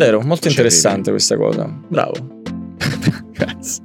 vero, 0.00 0.20
molto 0.22 0.48
interessante 0.48 1.10
questa 1.10 1.36
cosa. 1.36 1.70
Bravo. 1.88 2.14
Grazie. 3.32 3.82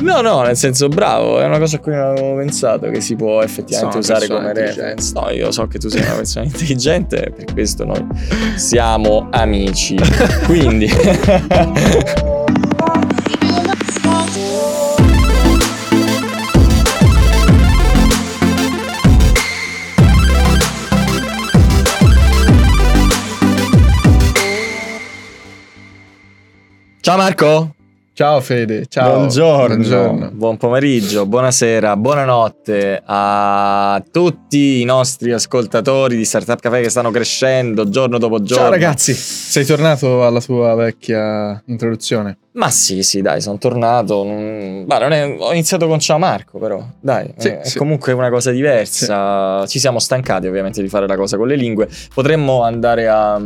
No, 0.00 0.20
no, 0.20 0.42
nel 0.42 0.56
senso 0.56 0.88
bravo, 0.88 1.40
è 1.40 1.44
una 1.44 1.58
cosa 1.58 1.76
a 1.76 1.80
cui 1.80 1.92
non 1.92 2.10
avevo 2.10 2.36
pensato 2.36 2.88
che 2.90 3.00
si 3.00 3.16
può 3.16 3.42
effettivamente 3.42 3.98
usare 3.98 4.28
come 4.28 4.52
reference. 4.52 5.12
No, 5.14 5.30
io 5.30 5.50
so 5.50 5.66
che 5.66 5.78
tu 5.78 5.88
sei 5.88 6.02
una 6.02 6.14
persona 6.14 6.44
intelligente, 6.44 7.32
per 7.34 7.52
questo 7.52 7.84
noi 7.84 8.04
siamo 8.56 9.28
amici. 9.30 9.96
Quindi 10.44 10.88
Ciao 27.12 27.20
Marco. 27.20 27.74
Ciao 28.14 28.40
Fede, 28.40 28.86
ciao. 28.86 29.16
Buongiorno, 29.16 29.74
Buongiorno. 29.76 30.30
buon 30.32 30.56
pomeriggio, 30.56 31.26
buonasera, 31.26 31.94
buonanotte 31.94 33.02
a 33.04 34.02
tutti 34.10 34.80
i 34.80 34.84
nostri 34.84 35.30
ascoltatori 35.30 36.16
di 36.16 36.24
Startup 36.24 36.58
Café 36.58 36.80
che 36.80 36.88
stanno 36.88 37.10
crescendo 37.10 37.86
giorno 37.90 38.16
dopo 38.16 38.40
giorno. 38.42 38.62
Ciao 38.64 38.70
ragazzi, 38.72 39.12
sei 39.12 39.66
tornato 39.66 40.24
alla 40.24 40.40
tua 40.40 40.74
vecchia 40.74 41.62
introduzione. 41.66 42.38
Ma 42.52 42.70
sì, 42.70 43.02
sì, 43.02 43.20
dai, 43.20 43.42
sono 43.42 43.58
tornato. 43.58 44.24
non- 44.24 44.84
ma 44.86 44.96
non 44.98 45.12
è- 45.12 45.36
Ho 45.38 45.52
iniziato 45.52 45.86
con 45.86 45.98
Ciao 46.00 46.16
Marco, 46.16 46.58
però, 46.58 46.82
dai, 46.98 47.34
Sì, 47.36 47.48
è 47.48 47.60
sì. 47.62 47.76
comunque 47.76 48.14
una 48.14 48.30
cosa 48.30 48.50
diversa. 48.52 49.66
Ci 49.66 49.78
siamo 49.78 49.98
stancati 49.98 50.46
ovviamente 50.46 50.80
di 50.80 50.88
fare 50.88 51.06
la 51.06 51.16
cosa 51.16 51.36
con 51.36 51.46
le 51.46 51.56
lingue. 51.56 51.90
Potremmo 52.14 52.62
andare 52.62 53.06
a, 53.06 53.38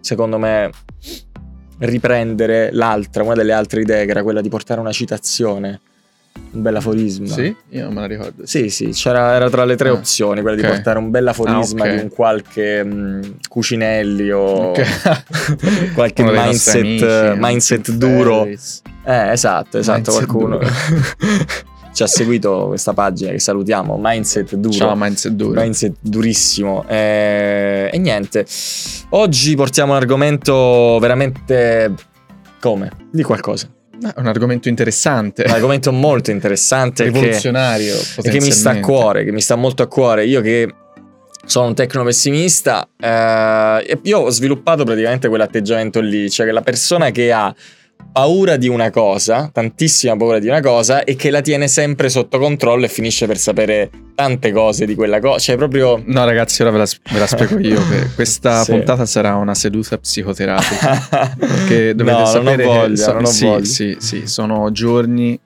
secondo 0.00 0.36
me, 0.36 0.70
riprendere 1.78 2.70
l'altra, 2.72 3.22
una 3.22 3.34
delle 3.34 3.52
altre 3.52 3.80
idee, 3.82 4.04
che 4.04 4.10
era 4.10 4.22
quella 4.22 4.40
di 4.40 4.48
portare 4.48 4.80
una 4.80 4.92
citazione, 4.92 5.80
un 6.52 6.62
bel 6.62 6.76
aforisma. 6.76 7.26
Sì? 7.26 7.54
Io 7.70 7.84
non 7.84 7.94
me 7.94 8.00
la 8.00 8.06
ricordo. 8.06 8.46
Sì, 8.46 8.68
sì, 8.70 8.90
c'era, 8.90 9.34
era 9.34 9.48
tra 9.50 9.64
le 9.64 9.76
tre 9.76 9.88
Ah, 9.88 9.92
opzioni, 9.92 10.40
quella 10.40 10.56
di 10.56 10.62
ok. 10.62 10.68
portare 10.68 10.98
un 10.98 11.10
bel 11.10 11.26
aforisma 11.26 11.84
Ah, 11.84 11.88
ok. 11.88 11.94
di 11.94 12.02
un 12.02 12.08
qualche 12.10 12.84
mh, 12.84 13.36
Cucinelli 13.48 14.30
o 14.30 14.70
Ok. 14.70 15.92
qualche 15.94 16.22
Uno 16.22 16.32
mindset, 16.32 17.02
amici, 17.02 17.38
mindset 17.40 17.90
duro. 17.92 18.44
Eh, 18.46 19.30
esatto, 19.32 19.78
esatto, 19.78 20.12
Mindset 20.12 20.14
qualcuno. 20.26 20.58
ci 21.94 22.02
ha 22.02 22.06
seguito 22.08 22.66
questa 22.66 22.92
pagina 22.92 23.30
che 23.30 23.38
salutiamo, 23.38 23.96
Mindset 24.00 24.56
Duro. 24.56 24.74
Ciao, 24.74 24.96
mindset 24.96 25.32
duro. 25.32 25.60
Mindset 25.60 25.94
durissimo. 26.00 26.84
Eh, 26.88 27.88
e 27.92 27.98
niente, 27.98 28.44
oggi 29.10 29.54
portiamo 29.54 29.92
un 29.92 29.98
argomento 29.98 30.98
veramente... 31.00 31.94
Come? 32.60 32.90
Di 33.12 33.22
qualcosa. 33.22 33.68
È 34.00 34.18
un 34.18 34.26
argomento 34.26 34.68
interessante. 34.68 35.44
Un 35.46 35.52
argomento 35.52 35.92
molto 35.92 36.32
interessante 36.32 37.04
che, 37.04 37.10
rivoluzionario. 37.10 37.94
e 37.94 38.28
che 38.28 38.40
mi 38.40 38.50
sta 38.50 38.70
a 38.70 38.80
cuore, 38.80 39.22
che 39.22 39.30
mi 39.30 39.40
sta 39.40 39.54
molto 39.54 39.84
a 39.84 39.86
cuore. 39.86 40.26
Io 40.26 40.40
che 40.40 40.68
sono 41.46 41.68
un 41.68 41.74
tecno-pessimista, 41.74 42.88
eh, 42.98 44.00
io 44.02 44.18
ho 44.18 44.30
sviluppato 44.30 44.82
praticamente 44.82 45.28
quell'atteggiamento 45.28 46.00
lì, 46.00 46.28
cioè 46.28 46.46
che 46.46 46.52
la 46.52 46.62
persona 46.62 47.10
che 47.10 47.30
ha 47.30 47.54
paura 48.12 48.56
di 48.56 48.68
una 48.68 48.90
cosa, 48.90 49.50
tantissima 49.52 50.16
paura 50.16 50.38
di 50.38 50.46
una 50.46 50.60
cosa, 50.60 51.02
e 51.04 51.16
che 51.16 51.30
la 51.30 51.40
tiene 51.40 51.66
sempre 51.66 52.08
sotto 52.08 52.38
controllo 52.38 52.84
e 52.84 52.88
finisce 52.88 53.26
per 53.26 53.38
sapere 53.38 53.90
tante 54.14 54.52
cose 54.52 54.86
di 54.86 54.94
quella 54.94 55.18
cosa. 55.20 55.38
Cioè, 55.38 55.56
proprio. 55.56 56.00
No, 56.06 56.24
ragazzi, 56.24 56.62
ora 56.62 56.70
ve 56.70 56.78
la, 56.78 56.86
ve 57.12 57.18
la 57.18 57.26
spiego 57.26 57.58
io. 57.58 57.80
che 57.88 58.08
questa 58.14 58.62
Sì. 58.62 58.70
puntata 58.70 59.04
sarà 59.06 59.34
una 59.34 59.54
seduta 59.54 59.98
psicoterapica. 59.98 61.36
Perché 61.38 61.94
dovete 61.96 62.18
no, 62.18 62.26
sapere 62.26 62.64
non 62.64 62.76
ho 62.76 62.80
voglia, 62.80 62.96
so- 62.96 63.12
non 63.12 63.22
ho 63.24 63.26
sì, 63.26 63.44
voglia. 63.46 63.64
sì, 63.64 63.96
sì, 63.98 64.26
sono 64.26 64.70
giorni 64.70 65.38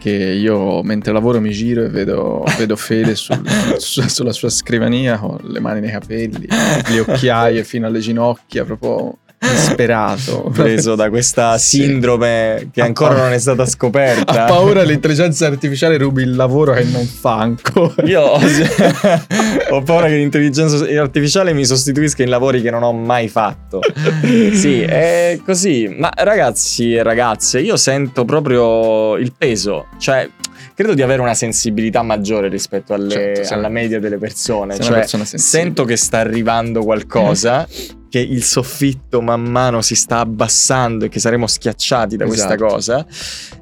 che 0.00 0.10
io 0.10 0.82
mentre 0.82 1.12
lavoro 1.12 1.40
mi 1.42 1.50
giro 1.50 1.84
e 1.84 1.90
vedo, 1.90 2.42
vedo 2.56 2.74
Fede 2.74 3.14
sul- 3.14 3.42
su- 3.76 4.00
sulla 4.08 4.32
sua 4.32 4.48
scrivania 4.48 5.18
con 5.18 5.38
le 5.42 5.60
mani 5.60 5.80
nei 5.80 5.90
capelli, 5.90 6.48
le 6.48 7.00
occhiaie 7.00 7.62
fino 7.64 7.86
alle 7.86 7.98
ginocchia, 8.00 8.64
proprio 8.64 9.18
disperato. 9.40 10.50
preso 10.54 10.94
da 10.94 11.08
questa 11.08 11.56
Sì. 11.58 11.78
sindrome 11.82 12.68
che 12.72 12.82
Ha 12.82 12.84
ancora 12.84 13.16
non 13.16 13.32
è 13.32 13.38
stata 13.38 13.64
scoperta. 13.66 14.44
Ha 14.44 14.46
paura 14.46 14.82
l'intelligenza 14.82 15.46
artificiale 15.46 15.96
rubi 15.96 16.22
il 16.22 16.36
lavoro 16.36 16.74
che 16.74 16.84
non 16.84 17.04
fa 17.06 17.38
ancora. 17.38 18.02
Io 18.04 18.20
ho, 18.20 18.38
ho 19.70 19.82
paura 19.82 20.06
che 20.08 20.16
l'intelligenza 20.16 20.84
artificiale 21.00 21.52
mi 21.52 21.64
sostituisca 21.64 22.22
in 22.22 22.28
lavori 22.28 22.60
che 22.62 22.70
non 22.70 22.82
ho 22.82 22.92
mai 22.92 23.28
fatto. 23.28 23.80
Sì, 24.52 24.82
è 24.82 25.40
così. 25.44 25.94
Ma 25.98 26.10
ragazzi 26.14 26.94
e 26.94 27.02
ragazze, 27.02 27.60
io 27.60 27.76
sento 27.76 28.24
proprio 28.24 29.16
il 29.16 29.32
peso. 29.36 29.86
Cioè, 29.98 30.28
credo 30.74 30.94
di 30.94 31.02
avere 31.02 31.20
una 31.20 31.34
sensibilità 31.34 32.02
maggiore 32.02 32.48
rispetto 32.48 32.94
alle- 32.94 33.34
Certo, 33.36 33.54
alla 33.54 33.68
media 33.68 33.98
delle 34.00 34.18
persone. 34.18 34.78
Cioè, 34.78 35.06
sento 35.06 35.84
che 35.84 35.96
sta 35.96 36.18
arrivando 36.18 36.82
qualcosa. 36.82 37.66
Che 38.10 38.18
il 38.18 38.42
soffitto 38.42 39.20
man 39.20 39.42
mano 39.42 39.82
si 39.82 39.94
sta 39.94 40.18
abbassando 40.18 41.04
e 41.04 41.08
che 41.08 41.20
saremo 41.20 41.46
schiacciati 41.46 42.16
da 42.16 42.26
questa 42.26 42.54
Esatto. 42.54 42.66
cosa. 42.66 43.06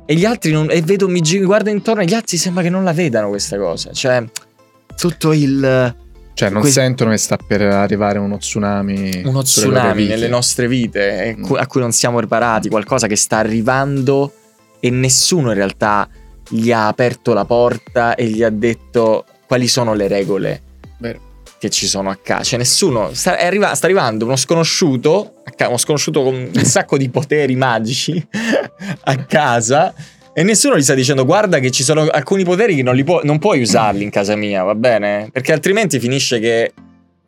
E 0.07 0.15
gli 0.15 0.25
altri 0.25 0.53
non. 0.53 0.69
E 0.71 0.81
vedo, 0.81 1.07
mi 1.07 1.21
guardo 1.45 1.69
intorno 1.69 2.01
e 2.01 2.07
gli 2.07 2.15
altri 2.15 2.39
sembra 2.39 2.63
che 2.63 2.71
non 2.71 2.83
la 2.83 2.95
vedano 2.95 3.29
questa 3.29 3.59
cosa. 3.59 3.93
Cioè, 3.93 4.25
tutto 4.97 5.33
il. 5.35 5.95
Cioè, 6.33 6.49
non 6.49 6.63
que- 6.63 6.71
sentono 6.71 7.11
che 7.11 7.19
sta 7.19 7.37
per 7.37 7.61
arrivare 7.61 8.19
uno 8.19 8.39
tsunami. 8.39 9.23
uno 9.27 9.43
tsunami 9.43 10.07
nelle 10.07 10.29
nostre 10.29 10.67
vite 10.67 11.25
eh, 11.25 11.37
Mm. 11.37 11.55
a 11.59 11.67
cui 11.67 11.83
non 11.83 11.93
siamo 11.93 12.17
preparati, 12.17 12.71
qualcosa 12.71 13.07
che 13.07 13.17
sta 13.17 13.37
arrivando 13.37 14.33
e 14.81 14.89
nessuno 14.89 15.49
in 15.49 15.57
realtà 15.57 16.09
gli 16.49 16.71
ha 16.73 16.87
aperto 16.87 17.33
la 17.35 17.45
porta 17.45 18.15
e 18.15 18.27
gli 18.27 18.43
ha 18.43 18.51
detto 18.51 19.25
quali 19.47 19.67
sono 19.69 19.95
le 19.95 20.09
regole 20.09 20.63
Vero. 20.99 21.21
che 21.59 21.71
ci 21.71 21.87
sono 21.87 22.11
a 22.11 22.17
casa. 22.23 22.43
Cioè 22.43 22.59
nessuno, 22.59 23.13
sta, 23.15 23.39
arriva- 23.39 23.75
sta 23.75 23.87
arrivando 23.87 24.25
uno 24.25 24.37
sconosciuto, 24.37 25.35
uno 25.67 25.77
sconosciuto 25.77 26.23
con 26.23 26.35
un 26.55 26.65
sacco 26.65 26.97
di 26.97 27.09
poteri 27.11 27.55
magici 27.57 28.25
a 29.05 29.17
casa. 29.25 29.95
E 30.33 30.43
nessuno 30.45 30.77
gli 30.77 30.83
sta 30.83 30.95
dicendo 30.95 31.25
guarda 31.25 31.59
che 31.59 31.71
ci 31.73 31.83
sono 31.83 32.03
alcuni 32.07 32.45
poteri 32.45 32.77
che 32.77 32.83
non, 32.83 32.95
li 32.95 33.03
può- 33.05 33.21
non 33.25 33.39
puoi 33.39 33.61
usarli 33.61 34.05
in 34.05 34.11
casa 34.11 34.37
mia, 34.37 34.63
va 34.63 34.75
bene? 34.77 35.29
Perché 35.33 35.53
altrimenti 35.53 35.99
finisce 35.99 36.39
che 36.39 36.73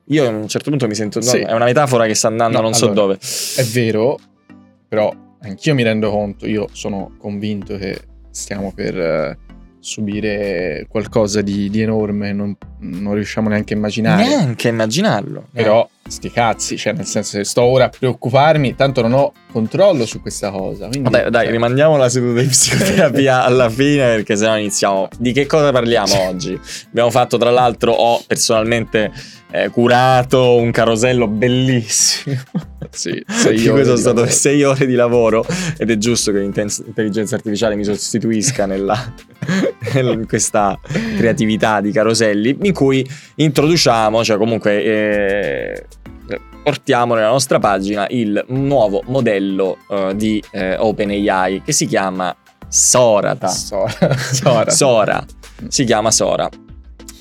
io 0.04 0.24
a 0.26 0.28
un 0.28 0.46
certo 0.48 0.70
punto 0.70 0.86
mi 0.86 0.94
sento... 0.94 1.18
no, 1.18 1.24
Sì. 1.24 1.38
è 1.38 1.52
una 1.52 1.64
metafora 1.64 2.06
che 2.06 2.14
sta 2.14 2.28
andando 2.28 2.58
No, 2.58 2.62
non 2.62 2.74
so 2.74 2.84
allora, 2.86 3.00
dove. 3.00 3.18
È 3.56 3.64
vero, 3.64 4.18
però 4.88 5.12
anch'io 5.42 5.74
mi 5.74 5.82
rendo 5.82 6.10
conto, 6.10 6.46
io 6.46 6.68
sono 6.72 7.12
convinto 7.18 7.76
che 7.76 8.00
stiamo 8.30 8.72
per 8.74 8.98
eh, 8.98 9.38
subire 9.80 10.86
qualcosa 10.88 11.40
di, 11.40 11.70
di 11.70 11.80
enorme, 11.80 12.32
non, 12.32 12.56
non 12.80 13.14
riusciamo 13.14 13.48
neanche 13.48 13.74
a 13.74 13.76
immaginare. 13.76 14.26
Neanche 14.26 14.68
a 14.68 14.70
immaginarlo. 14.70 15.48
Però 15.52 15.88
sti 16.06 16.30
cazzi, 16.30 16.76
cioè 16.76 16.92
nel 16.92 17.06
senso 17.06 17.36
se 17.38 17.44
sto 17.44 17.62
ora 17.62 17.86
a 17.86 17.88
preoccuparmi, 17.88 18.74
tanto 18.74 19.00
non 19.00 19.12
ho 19.14 19.32
controllo 19.50 20.04
su 20.06 20.20
questa 20.20 20.50
cosa. 20.50 20.88
Quindi, 20.88 21.10
Vabbè, 21.10 21.30
dai, 21.30 21.44
cioè, 21.44 21.52
rimandiamo 21.52 21.96
la 21.96 22.08
seduta 22.08 22.40
di 22.40 22.46
psicoterapia 22.46 23.42
alla 23.44 23.70
fine 23.70 24.16
perché 24.16 24.36
sennò 24.36 24.58
iniziamo. 24.58 25.08
Di 25.18 25.32
che 25.32 25.46
cosa 25.46 25.72
parliamo 25.72 26.28
oggi? 26.28 26.58
Abbiamo 26.86 27.10
fatto, 27.10 27.38
tra 27.38 27.50
l'altro, 27.50 27.92
ho 27.92 28.22
personalmente 28.26 29.10
eh, 29.50 29.68
curato 29.70 30.56
un 30.56 30.70
carosello 30.70 31.26
bellissimo. 31.26 32.36
Sì, 32.90 33.22
sei 33.28 33.64
cui 33.68 33.84
sono 33.84 33.96
stato 33.96 34.16
lavoro. 34.16 34.32
sei 34.32 34.64
ore 34.64 34.84
di 34.84 34.94
lavoro 34.94 35.46
ed 35.78 35.90
è 35.90 35.96
giusto 35.96 36.32
che 36.32 36.40
l'intelligenza 36.40 37.36
artificiale 37.36 37.76
mi 37.76 37.84
sostituisca 37.84 38.66
nella, 38.66 39.14
in 39.94 40.24
questa 40.26 40.76
creatività 41.16 41.80
di 41.80 41.92
caroselli 41.92 42.58
in 42.62 42.72
cui 42.72 43.08
introduciamo, 43.36 44.24
cioè 44.24 44.36
comunque 44.38 44.82
eh, 44.82 45.86
portiamo 46.64 47.14
nella 47.14 47.30
nostra 47.30 47.58
pagina 47.58 48.06
il 48.10 48.44
nuovo 48.48 49.02
modello 49.06 49.78
eh, 49.88 50.12
di 50.16 50.42
eh, 50.50 50.76
OpenAI 50.76 51.62
che 51.64 51.72
si 51.72 51.86
chiama 51.86 52.34
Sorata. 52.66 53.48
Sora. 53.48 54.16
Sora. 54.16 54.70
Sora. 54.70 55.26
Si 55.68 55.84
chiama 55.84 56.10
Sora. 56.10 56.48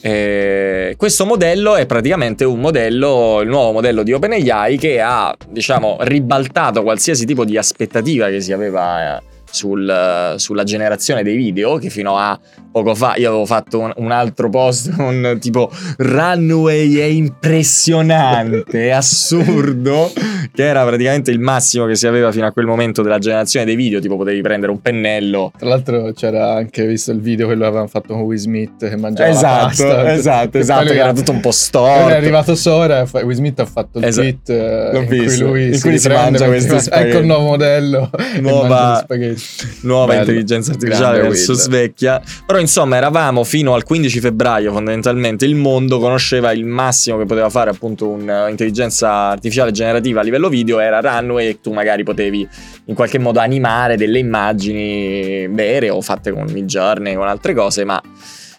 Eh, 0.01 0.95
questo 0.97 1.25
modello 1.25 1.75
è 1.75 1.85
praticamente 1.85 2.45
un 2.45 2.59
modello, 2.59 3.41
il 3.41 3.49
nuovo 3.49 3.73
modello 3.73 4.03
di 4.03 4.13
OpenAI 4.13 4.77
che 4.77 5.01
ha, 5.01 5.35
diciamo, 5.47 5.97
ribaltato 6.01 6.83
qualsiasi 6.83 7.25
tipo 7.25 7.43
di 7.43 7.57
aspettativa 7.57 8.29
che 8.29 8.39
si 8.39 8.53
aveva 8.53 9.17
eh, 9.17 9.21
sul, 9.51 10.33
sulla 10.37 10.63
generazione 10.63 11.23
dei 11.23 11.35
video 11.35 11.77
che 11.77 11.89
fino 11.89 12.17
a 12.17 12.39
poco 12.71 12.93
fa 12.95 13.15
io 13.17 13.29
avevo 13.29 13.45
fatto 13.45 13.79
un, 13.79 13.91
un 13.97 14.11
altro 14.11 14.49
post 14.49 14.93
con 14.95 15.37
tipo 15.39 15.71
runway 15.97 16.95
è 16.97 17.03
impressionante, 17.05 18.63
è 18.87 18.89
assurdo, 18.89 20.11
che 20.53 20.63
era 20.63 20.85
praticamente 20.85 21.31
il 21.31 21.39
massimo 21.39 21.85
che 21.85 21.95
si 21.95 22.07
aveva 22.07 22.31
fino 22.31 22.45
a 22.45 22.51
quel 22.51 22.65
momento 22.65 23.01
della 23.01 23.19
generazione 23.19 23.65
dei 23.65 23.75
video, 23.75 23.99
tipo 23.99 24.17
potevi 24.17 24.41
prendere 24.41 24.71
un 24.71 24.81
pennello. 24.81 25.51
Tra 25.57 25.67
l'altro 25.69 26.11
c'era 26.13 26.53
anche 26.53 26.85
visto 26.85 27.11
il 27.11 27.19
video 27.19 27.47
che 27.47 27.55
lo 27.55 27.65
avevano 27.65 27.87
fatto 27.87 28.13
con 28.13 28.21
Will 28.23 28.37
Smith 28.37 28.87
che 28.87 28.95
mangiava 28.97 29.29
Esatto, 29.29 29.65
pasta. 29.67 30.13
esatto, 30.13 30.57
esatto, 30.57 30.85
che 30.85 30.97
era 30.99 31.13
tutto 31.13 31.31
un 31.31 31.39
po' 31.39 31.51
storto. 31.51 32.09
è 32.09 32.15
arrivato 32.15 32.55
Sora 32.55 33.01
e 33.01 33.05
fa- 33.05 33.23
Will 33.23 33.35
Smith 33.35 33.59
ha 33.59 33.65
fatto 33.65 33.99
il 33.99 34.05
Esatto. 34.05 34.27
tweet 34.27 34.49
eh, 34.49 34.97
in 34.99 35.05
cui 35.05 35.19
visto, 35.19 35.45
lui 35.45 35.65
in 35.67 35.73
si 35.75 35.81
cui 35.81 35.97
si 35.99 36.07
mangia 36.09 36.45
spaghetti. 36.45 36.89
ecco 36.91 37.17
il 37.17 37.25
nuovo 37.25 37.45
modello 37.45 38.09
Nuova- 38.39 38.99
spaghetti. 39.03 39.38
nuova 39.81 40.07
Bello. 40.07 40.19
intelligenza 40.19 40.71
artificiale 40.71 41.19
Grande 41.19 41.37
Will. 41.37 41.53
svecchia. 41.53 42.21
Però 42.45 42.59
insomma 42.59 42.97
eravamo 42.97 43.43
fino 43.43 43.73
al 43.73 43.83
15 43.83 44.19
febbraio 44.19 44.71
fondamentalmente 44.71 45.45
il 45.45 45.55
mondo 45.55 45.99
conosceva 45.99 46.51
il 46.51 46.65
massimo 46.65 47.17
che 47.17 47.25
poteva 47.25 47.49
fare 47.49 47.69
appunto 47.69 48.07
un'intelligenza 48.09 49.09
artificiale 49.09 49.71
generativa 49.71 50.21
a 50.21 50.23
livello 50.23 50.49
video 50.49 50.79
era 50.79 50.99
Runway 50.99 51.47
e 51.47 51.61
tu 51.61 51.71
magari 51.71 52.03
potevi 52.03 52.47
in 52.85 52.95
qualche 52.95 53.19
modo 53.19 53.39
animare 53.39 53.97
delle 53.97 54.19
immagini 54.19 55.47
vere 55.47 55.89
o 55.89 56.01
fatte 56.01 56.31
con 56.31 56.47
Midjourney 56.49 57.15
con 57.15 57.27
altre 57.27 57.53
cose 57.53 57.83
ma 57.83 58.01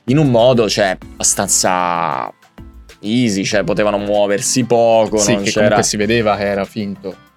in 0.04 0.18
un 0.18 0.30
modo 0.30 0.68
cioè 0.68 0.96
abbastanza 1.00 2.32
easy 3.00 3.44
cioè 3.44 3.64
potevano 3.64 3.98
muoversi 3.98 4.64
poco 4.64 5.18
Sì, 5.18 5.34
non 5.34 5.42
che 5.42 5.50
c'era 5.50 5.60
comunque 5.60 5.82
si 5.84 5.96
vedeva 5.96 6.36
che 6.36 6.44
era 6.44 6.64
finto. 6.64 7.28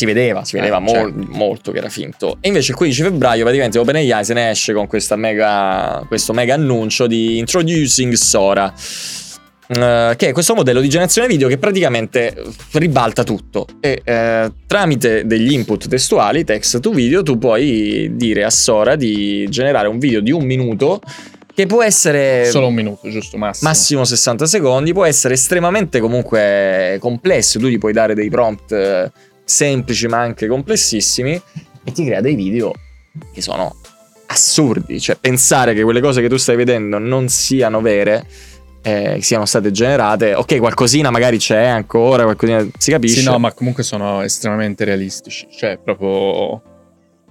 Si 0.00 0.06
vedeva, 0.06 0.44
si 0.44 0.56
vedeva 0.56 0.78
Eh, 0.78 0.80
mol- 0.80 0.94
certo. 0.94 1.26
molto 1.28 1.72
che 1.72 1.78
era 1.78 1.90
finto. 1.90 2.38
E 2.40 2.48
invece 2.48 2.70
il 2.70 2.76
15 2.78 3.02
febbraio 3.02 3.42
praticamente 3.42 3.78
OpenAI 3.78 4.24
se 4.24 4.32
ne 4.32 4.48
esce 4.50 4.72
con 4.72 4.88
mega, 5.16 6.02
questo 6.08 6.32
mega 6.32 6.54
annuncio 6.54 7.06
di 7.06 7.36
Introducing 7.38 8.14
Sora. 8.14 8.72
eh, 9.72 10.14
che 10.16 10.28
è 10.28 10.32
questo 10.32 10.54
modello 10.56 10.80
di 10.80 10.88
generazione 10.88 11.28
video 11.28 11.46
che 11.46 11.56
praticamente 11.56 12.34
ribalta 12.72 13.22
tutto 13.22 13.66
e 13.78 14.00
eh, 14.02 14.50
tramite 14.66 15.26
degli 15.26 15.52
input 15.52 15.86
testuali, 15.86 16.42
text 16.44 16.80
to 16.80 16.90
video, 16.90 17.22
tu 17.22 17.38
puoi 17.38 18.10
dire 18.16 18.42
a 18.42 18.50
Sora 18.50 18.96
di 18.96 19.46
generare 19.48 19.86
un 19.86 19.98
video 20.00 20.20
di 20.20 20.32
un 20.32 20.44
minuto 20.44 21.00
che 21.54 21.66
può 21.66 21.82
essere 21.84 22.46
Solo 22.46 22.68
un 22.68 22.74
minuto, 22.74 23.08
giusto, 23.10 23.36
massimo. 23.36 23.68
massimo 23.70 24.04
60 24.04 24.46
secondi, 24.46 24.92
può 24.92 25.04
essere 25.04 25.34
estremamente 25.34 26.00
comunque 26.00 26.96
complesso, 27.00 27.58
tu 27.60 27.66
gli 27.66 27.78
puoi 27.78 27.92
dare 27.92 28.14
dei 28.14 28.28
prompt 28.30 28.72
eh, 28.72 29.12
semplici 29.50 30.06
ma 30.06 30.18
anche 30.20 30.46
complessissimi 30.46 31.40
e 31.84 31.92
ti 31.92 32.04
crea 32.04 32.20
dei 32.20 32.34
video 32.34 32.72
che 33.32 33.42
sono 33.42 33.74
assurdi, 34.26 35.00
cioè 35.00 35.16
pensare 35.20 35.74
che 35.74 35.82
quelle 35.82 36.00
cose 36.00 36.20
che 36.20 36.28
tu 36.28 36.36
stai 36.36 36.54
vedendo 36.54 36.98
non 36.98 37.28
siano 37.28 37.80
vere, 37.80 38.24
eh, 38.82 39.18
siano 39.20 39.44
state 39.44 39.72
generate, 39.72 40.34
ok 40.34 40.58
qualcosina 40.58 41.10
magari 41.10 41.38
c'è 41.38 41.64
ancora, 41.66 42.22
qualcosina 42.22 42.64
si 42.78 42.92
capisce. 42.92 43.20
Sì, 43.20 43.26
no, 43.26 43.38
ma 43.38 43.52
comunque 43.52 43.82
sono 43.82 44.22
estremamente 44.22 44.84
realistici. 44.84 45.48
Cioè, 45.50 45.78
proprio 45.82 46.62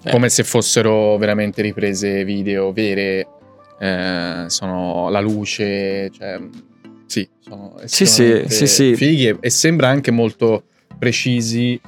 Eh. 0.04 0.12
come 0.12 0.30
se 0.30 0.44
fossero 0.44 1.18
veramente 1.18 1.62
riprese 1.62 2.24
video 2.25 2.71
vere. 2.74 3.27
eh, 3.81 4.44
sono 4.48 5.07
la 5.10 5.21
luce, 5.21 6.10
cioè, 6.12 6.38
sì, 7.06 7.25
sono 7.39 7.75
Sì, 7.86 8.06
sì, 8.06 8.44
sì, 8.48 8.68
sì. 8.68 8.94
fighi 8.94 9.27
e, 9.30 9.38
e 9.39 9.50
sembra 9.50 9.88
anche 9.88 10.12
molto 10.12 10.63
precisi 10.98 11.80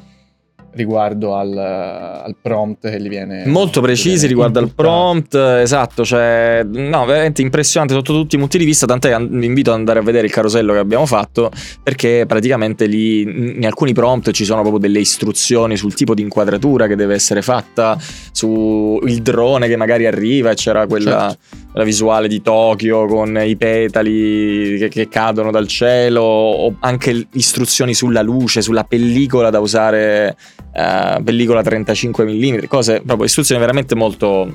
riguardo 0.73 1.35
al, 1.35 1.57
al 1.57 2.35
prompt 2.41 2.89
che 2.89 3.01
gli 3.01 3.09
viene 3.09 3.45
Molto 3.45 3.81
precisi 3.81 4.11
viene 4.11 4.27
riguardo 4.27 4.59
al 4.59 4.71
prompt, 4.73 5.35
esatto, 5.35 6.05
cioè, 6.05 6.65
no, 6.65 7.05
veramente 7.05 7.41
impressionante 7.41 7.93
sotto 7.93 8.13
tutti 8.13 8.35
i 8.35 8.39
punti 8.39 8.57
di 8.57 8.65
vista, 8.65 8.85
tant'è 8.85 9.15
che 9.15 9.27
vi 9.29 9.45
invito 9.45 9.71
ad 9.71 9.77
andare 9.77 9.99
a 9.99 10.01
vedere 10.01 10.27
il 10.27 10.31
carosello 10.31 10.73
che 10.73 10.79
abbiamo 10.79 11.05
fatto, 11.05 11.51
perché 11.83 12.25
praticamente 12.27 12.85
lì 12.85 13.21
in 13.21 13.65
alcuni 13.65 13.93
prompt 13.93 14.31
ci 14.31 14.45
sono 14.45 14.61
proprio 14.61 14.79
delle 14.79 14.99
istruzioni 14.99 15.75
sul 15.75 15.93
tipo 15.93 16.13
di 16.13 16.21
inquadratura 16.21 16.87
che 16.87 16.95
deve 16.95 17.13
essere 17.13 17.41
fatta, 17.41 17.97
sul 18.31 19.21
drone 19.21 19.67
che 19.67 19.75
magari 19.75 20.05
arriva 20.05 20.51
e 20.51 20.55
c'era 20.55 20.87
quella 20.87 21.35
la 21.73 21.83
visuale 21.83 22.27
di 22.27 22.41
Tokyo 22.41 23.05
con 23.05 23.37
i 23.43 23.55
petali 23.55 24.77
che, 24.77 24.89
che 24.89 25.07
cadono 25.07 25.51
dal 25.51 25.67
cielo, 25.67 26.21
o 26.21 26.75
anche 26.79 27.27
istruzioni 27.33 27.93
sulla 27.93 28.21
luce, 28.21 28.61
sulla 28.61 28.83
pellicola 28.83 29.49
da 29.49 29.59
usare, 29.59 30.35
eh, 30.73 31.21
pellicola 31.23 31.61
35 31.61 32.25
mm, 32.25 32.65
cose 32.67 33.01
proprio 33.05 33.25
istruzioni 33.25 33.61
veramente 33.61 33.95
molto 33.95 34.53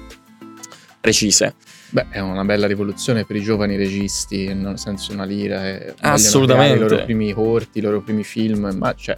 precise. 1.00 1.54
Beh, 1.88 2.06
è 2.10 2.18
una 2.18 2.44
bella 2.44 2.66
rivoluzione 2.66 3.24
per 3.24 3.36
i 3.36 3.42
giovani 3.42 3.76
registi, 3.76 4.52
nel 4.52 4.78
senso 4.78 5.12
una 5.12 5.24
lira. 5.24 5.66
E 5.68 5.78
vogliono 5.78 6.14
Assolutamente. 6.14 6.84
I 6.84 6.88
loro 6.88 7.04
primi 7.04 7.32
corti, 7.32 7.78
i 7.78 7.80
loro 7.80 8.02
primi 8.02 8.24
film, 8.24 8.74
ma 8.76 8.92
cioè, 8.94 9.14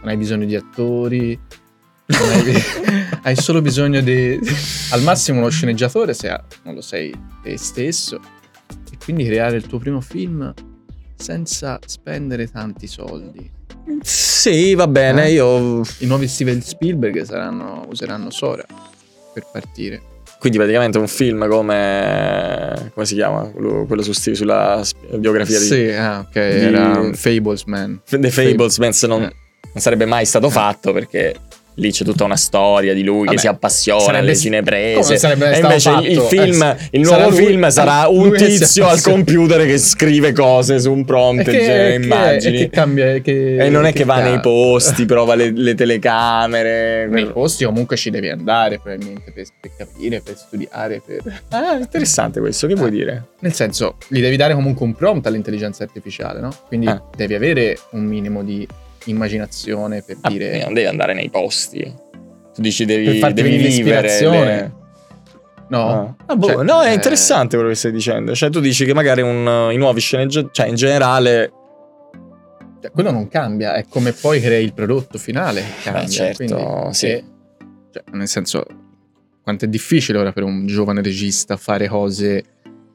non 0.00 0.08
hai 0.08 0.16
bisogno 0.16 0.44
di 0.44 0.56
attori, 0.56 1.38
hai, 3.22 3.36
solo 3.36 3.60
bisogno 3.62 4.00
di... 4.00 4.38
al 4.90 5.02
massimo 5.02 5.38
uno 5.38 5.48
sceneggiatore 5.48 6.14
se 6.14 6.28
non 6.64 6.74
lo 6.74 6.80
sei 6.80 7.14
te 7.42 7.56
stesso, 7.56 8.20
e 8.90 8.96
quindi 9.02 9.24
creare 9.24 9.56
il 9.56 9.66
tuo 9.66 9.78
primo 9.78 10.00
film 10.00 10.52
senza 11.16 11.78
spendere 11.86 12.48
tanti 12.50 12.86
soldi. 12.86 13.50
Sì, 14.02 14.74
va 14.74 14.88
bene, 14.88 15.26
Eh? 15.26 15.32
io... 15.32 15.80
I 15.98 16.06
nuovi 16.06 16.26
Steven 16.26 16.60
Spielberg 16.60 17.22
saranno, 17.22 17.86
useranno 17.88 18.30
Sora 18.30 18.64
per 19.32 19.46
partire. 19.52 20.02
Quindi 20.38 20.58
praticamente 20.58 20.98
un 20.98 21.06
film 21.06 21.48
come... 21.48 22.90
come 22.92 23.06
si 23.06 23.14
chiama? 23.14 23.42
Quello, 23.44 23.84
quello 23.86 24.02
su 24.02 24.12
sulla 24.12 24.82
biografia 25.16 25.58
di... 25.60 25.64
Sì, 25.64 25.88
ah, 25.90 26.18
ok, 26.18 26.32
di- 26.32 26.38
era 26.40 27.10
Fablesman. 27.12 28.00
The 28.08 28.30
Fablesmans 28.30 29.02
non, 29.04 29.22
Eh. 29.22 29.32
non 29.62 29.76
sarebbe 29.76 30.04
mai 30.04 30.24
stato 30.26 30.50
fatto 30.50 30.92
perché 30.92 31.36
lì 31.76 31.90
c'è 31.90 32.04
tutta 32.04 32.24
una 32.24 32.36
storia 32.36 32.92
di 32.94 33.02
lui 33.02 33.20
Vabbè, 33.24 33.30
che 33.32 33.38
si 33.38 33.46
appassiona 33.46 34.00
sarebbe- 34.00 34.18
alle 34.26 34.36
cineprese. 34.36 35.14
e 35.14 35.58
invece 35.60 35.90
il- 35.90 36.06
il 36.10 36.16
fatto? 36.16 36.28
film, 36.28 36.62
Eh, 36.62 36.76
il 36.90 37.00
nuovo 37.00 37.28
lui- 37.30 37.44
film 37.46 37.68
sarà 37.70 38.08
un 38.08 38.28
lui 38.28 38.38
che 38.38 38.46
tizio 38.46 38.86
al 38.88 39.00
computer 39.00 39.64
che 39.64 39.78
scrive 39.78 40.32
cose 40.32 40.78
su 40.80 40.92
un 40.92 41.04
prompt 41.04 41.48
e 41.48 41.50
che- 41.50 41.98
immagini. 42.02 42.56
e 42.56 42.58
che 42.60 42.70
cambia 42.70 43.18
che, 43.20 43.56
E 43.56 43.68
non 43.70 43.86
è 43.86 43.92
che, 43.92 44.04
va 44.04 44.16
ca- 44.16 44.22
nei 44.24 44.40
posti, 44.40 45.04
prova 45.06 45.34
le, 45.34 45.50
le 45.50 45.74
telecamere. 45.74 47.06
nei 47.06 47.26
posti 47.26 47.64
comunque 47.64 47.96
ci 47.96 48.10
devi 48.10 48.28
andare 48.28 48.78
probabilmente 48.78 49.32
per, 49.32 49.46
per 49.60 49.70
capire, 49.76 50.20
per 50.20 50.36
studiare, 50.36 51.02
per... 51.04 51.42
Ah, 51.50 51.76
interessante 51.78 52.40
questo, 52.40 52.66
che 52.66 52.74
vuoi 52.74 52.88
Eh. 52.88 52.92
dire? 52.92 53.24
Nel 53.40 53.52
senso, 53.54 53.96
gli 54.08 54.20
devi 54.20 54.36
dare 54.36 54.54
comunque 54.54 54.84
un 54.86 54.94
prompt 54.94 55.26
all'intelligenza 55.26 55.82
artificiale, 55.82 56.40
no? 56.40 56.54
Quindi 56.68 56.86
Eh. 56.86 57.00
devi 57.16 57.34
avere 57.34 57.78
un 57.90 58.04
minimo 58.04 58.42
di 58.42 58.66
immaginazione 59.10 60.02
per 60.02 60.18
Ah, 60.20 60.28
dire... 60.30 60.62
non 60.64 60.74
devi 60.74 60.86
andare 60.86 61.14
nei 61.14 61.30
posti. 61.30 61.80
Tu 62.54 62.60
dici 62.60 62.84
Per 62.84 62.96
devi, 63.02 63.18
farti 63.18 63.42
devi 63.42 63.58
l'ispirazione. 63.58 64.44
le- 64.44 64.80
No, 65.68 65.88
Ah. 65.88 66.14
Ah, 66.26 66.36
boh, 66.36 66.46
Cioè, 66.48 66.64
no, 66.64 66.82
è 66.82 66.90
eh, 66.90 66.92
interessante 66.94 67.56
quello 67.56 67.70
che 67.70 67.76
stai 67.76 67.92
dicendo. 67.92 68.34
Cioè, 68.34 68.50
tu 68.50 68.60
dici 68.60 68.84
che 68.84 68.92
magari 68.92 69.22
un- 69.22 69.70
i 69.72 69.76
nuovi 69.78 70.00
sceneggiatori, 70.00 70.52
cioè 70.52 70.66
in 70.66 70.74
generale, 70.74 71.50
cioè, 72.82 72.90
quello 72.90 73.10
non 73.10 73.28
cambia, 73.28 73.74
è 73.74 73.86
come 73.88 74.12
poi 74.12 74.38
crei 74.40 74.64
il 74.64 74.74
prodotto 74.74 75.16
finale 75.18 75.62
che 75.62 75.90
cambia. 75.90 76.08
certo, 76.08 76.44
quindi, 76.44 76.94
sì. 76.94 77.06
se- 77.06 77.24
cioè, 77.90 78.02
nel 78.12 78.28
senso, 78.28 78.64
quanto 79.42 79.64
è 79.64 79.68
difficile 79.68 80.18
ora 80.18 80.32
per 80.32 80.42
un 80.42 80.66
giovane 80.66 81.00
regista 81.00 81.56
fare 81.56 81.88
cose 81.88 82.44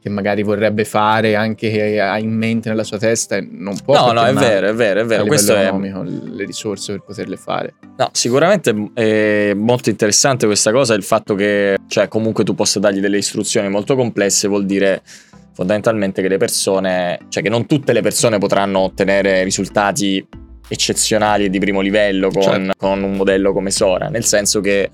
che 0.07 0.13
magari 0.13 0.41
vorrebbe 0.43 0.85
fare 0.85 1.35
anche 1.35 1.69
che 1.69 1.99
ha 1.99 2.17
in 2.17 2.31
mente 2.31 2.69
nella 2.69 2.83
sua 2.83 2.97
testa 2.97 3.35
e 3.35 3.47
non 3.49 3.77
può. 3.83 3.95
no, 3.95 4.11
no, 4.13 4.25
è 4.25 4.33
vero, 4.33 4.69
è 4.69 4.73
vero, 4.73 5.01
è 5.01 5.05
vero. 5.05 5.25
Questo 5.25 5.55
è, 5.55 5.65
economico 5.65 6.03
le 6.03 6.45
risorse 6.45 6.93
per 6.93 7.03
poterle 7.03 7.37
fare. 7.37 7.75
no, 7.97 8.09
sicuramente 8.11 8.91
è 8.93 9.53
molto 9.53 9.89
interessante 9.89 10.45
questa 10.45 10.71
cosa. 10.71 10.93
Il 10.93 11.03
fatto 11.03 11.35
che, 11.35 11.77
cioè, 11.87 12.07
comunque 12.07 12.43
tu 12.43 12.55
possa 12.55 12.79
dargli 12.79 12.99
delle 12.99 13.17
istruzioni 13.17 13.69
molto 13.69 13.95
complesse 13.95 14.47
vuol 14.47 14.65
dire 14.65 15.01
fondamentalmente 15.53 16.21
che 16.21 16.27
le 16.27 16.37
persone, 16.37 17.19
cioè, 17.29 17.43
che 17.43 17.49
non 17.49 17.65
tutte 17.65 17.93
le 17.93 18.01
persone 18.01 18.37
potranno 18.37 18.79
ottenere 18.79 19.43
risultati 19.43 20.25
eccezionali 20.69 21.45
e 21.45 21.49
di 21.49 21.59
primo 21.59 21.81
livello 21.81 22.29
con, 22.29 22.41
Certo. 22.41 22.73
con 22.77 23.01
un 23.03 23.13
modello 23.13 23.53
come 23.53 23.71
Sora. 23.71 24.09
Nel 24.09 24.25
senso 24.25 24.61
che 24.61 24.89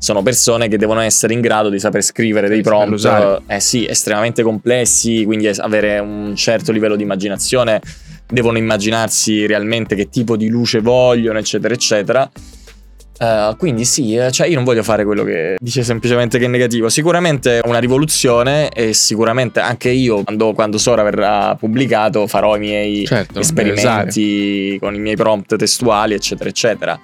sono 0.00 0.22
persone 0.22 0.68
che 0.68 0.78
devono 0.78 1.00
essere 1.00 1.34
in 1.34 1.42
grado 1.42 1.68
di 1.68 1.78
saper 1.78 2.02
scrivere 2.02 2.48
dei 2.48 2.62
prompt 2.62 3.42
eh 3.46 3.60
sì, 3.60 3.86
estremamente 3.86 4.42
complessi, 4.42 5.24
quindi 5.26 5.46
avere 5.46 5.98
un 5.98 6.34
certo 6.34 6.72
livello 6.72 6.96
di 6.96 7.02
immaginazione, 7.02 7.82
devono 8.26 8.56
immaginarsi 8.56 9.46
realmente 9.46 9.94
che 9.94 10.08
tipo 10.08 10.36
di 10.36 10.48
luce 10.48 10.80
vogliono, 10.80 11.38
eccetera, 11.38 11.74
eccetera. 11.74 12.30
Eh, 13.22 13.54
quindi 13.58 13.84
sì, 13.84 14.14
eh, 14.14 14.30
cioè 14.30 14.46
io 14.46 14.54
non 14.54 14.64
voglio 14.64 14.82
fare 14.82 15.04
quello 15.04 15.22
che 15.22 15.56
dice 15.60 15.82
semplicemente 15.82 16.38
che 16.38 16.46
è 16.46 16.48
negativo. 16.48 16.88
Sicuramente 16.88 17.60
è 17.60 17.68
una 17.68 17.78
rivoluzione 17.78 18.70
e 18.70 18.94
sicuramente 18.94 19.60
anche 19.60 19.90
io, 19.90 20.22
quando, 20.24 20.54
quando 20.54 20.78
Sora 20.78 21.02
verrà 21.02 21.54
pubblicato, 21.56 22.26
farò 22.26 22.56
i 22.56 22.60
miei 22.60 23.04
Certo, 23.04 23.40
esperimenti 23.40 24.78
con 24.80 24.94
i 24.94 24.98
miei 24.98 25.16
prompt 25.16 25.56
testuali, 25.56 26.14
eccetera, 26.14 26.48
eccetera. 26.48 26.98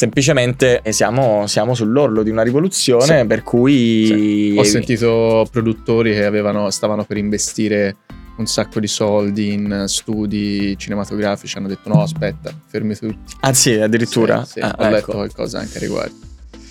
Semplicemente 0.00 0.80
eh, 0.82 0.92
siamo, 0.92 1.46
siamo 1.46 1.74
sull'orlo 1.74 2.22
di 2.22 2.30
una 2.30 2.42
rivoluzione 2.42 3.20
Sì. 3.20 3.26
per 3.26 3.42
cui... 3.42 4.06
Sì. 4.06 4.54
Ho 4.58 4.62
sentito 4.64 5.46
produttori 5.52 6.12
che 6.14 6.24
avevano, 6.24 6.70
stavano 6.70 7.04
per 7.04 7.18
investire 7.18 7.96
un 8.38 8.46
sacco 8.46 8.80
di 8.80 8.86
soldi 8.86 9.52
in 9.52 9.84
studi 9.86 10.74
cinematografici, 10.78 11.58
hanno 11.58 11.68
detto 11.68 11.90
no 11.90 12.00
aspetta, 12.02 12.50
fermi 12.66 12.96
tutti. 12.96 13.34
Ah 13.40 13.52
sì, 13.52 13.74
addirittura? 13.74 14.42
Sì, 14.46 14.52
sì, 14.52 14.60
Ah, 14.60 14.74
ho 14.78 14.82
ecco. 14.84 14.90
letto 14.94 15.12
qualcosa 15.12 15.58
anche 15.58 15.76
a 15.76 15.80
riguardo. 15.80 16.14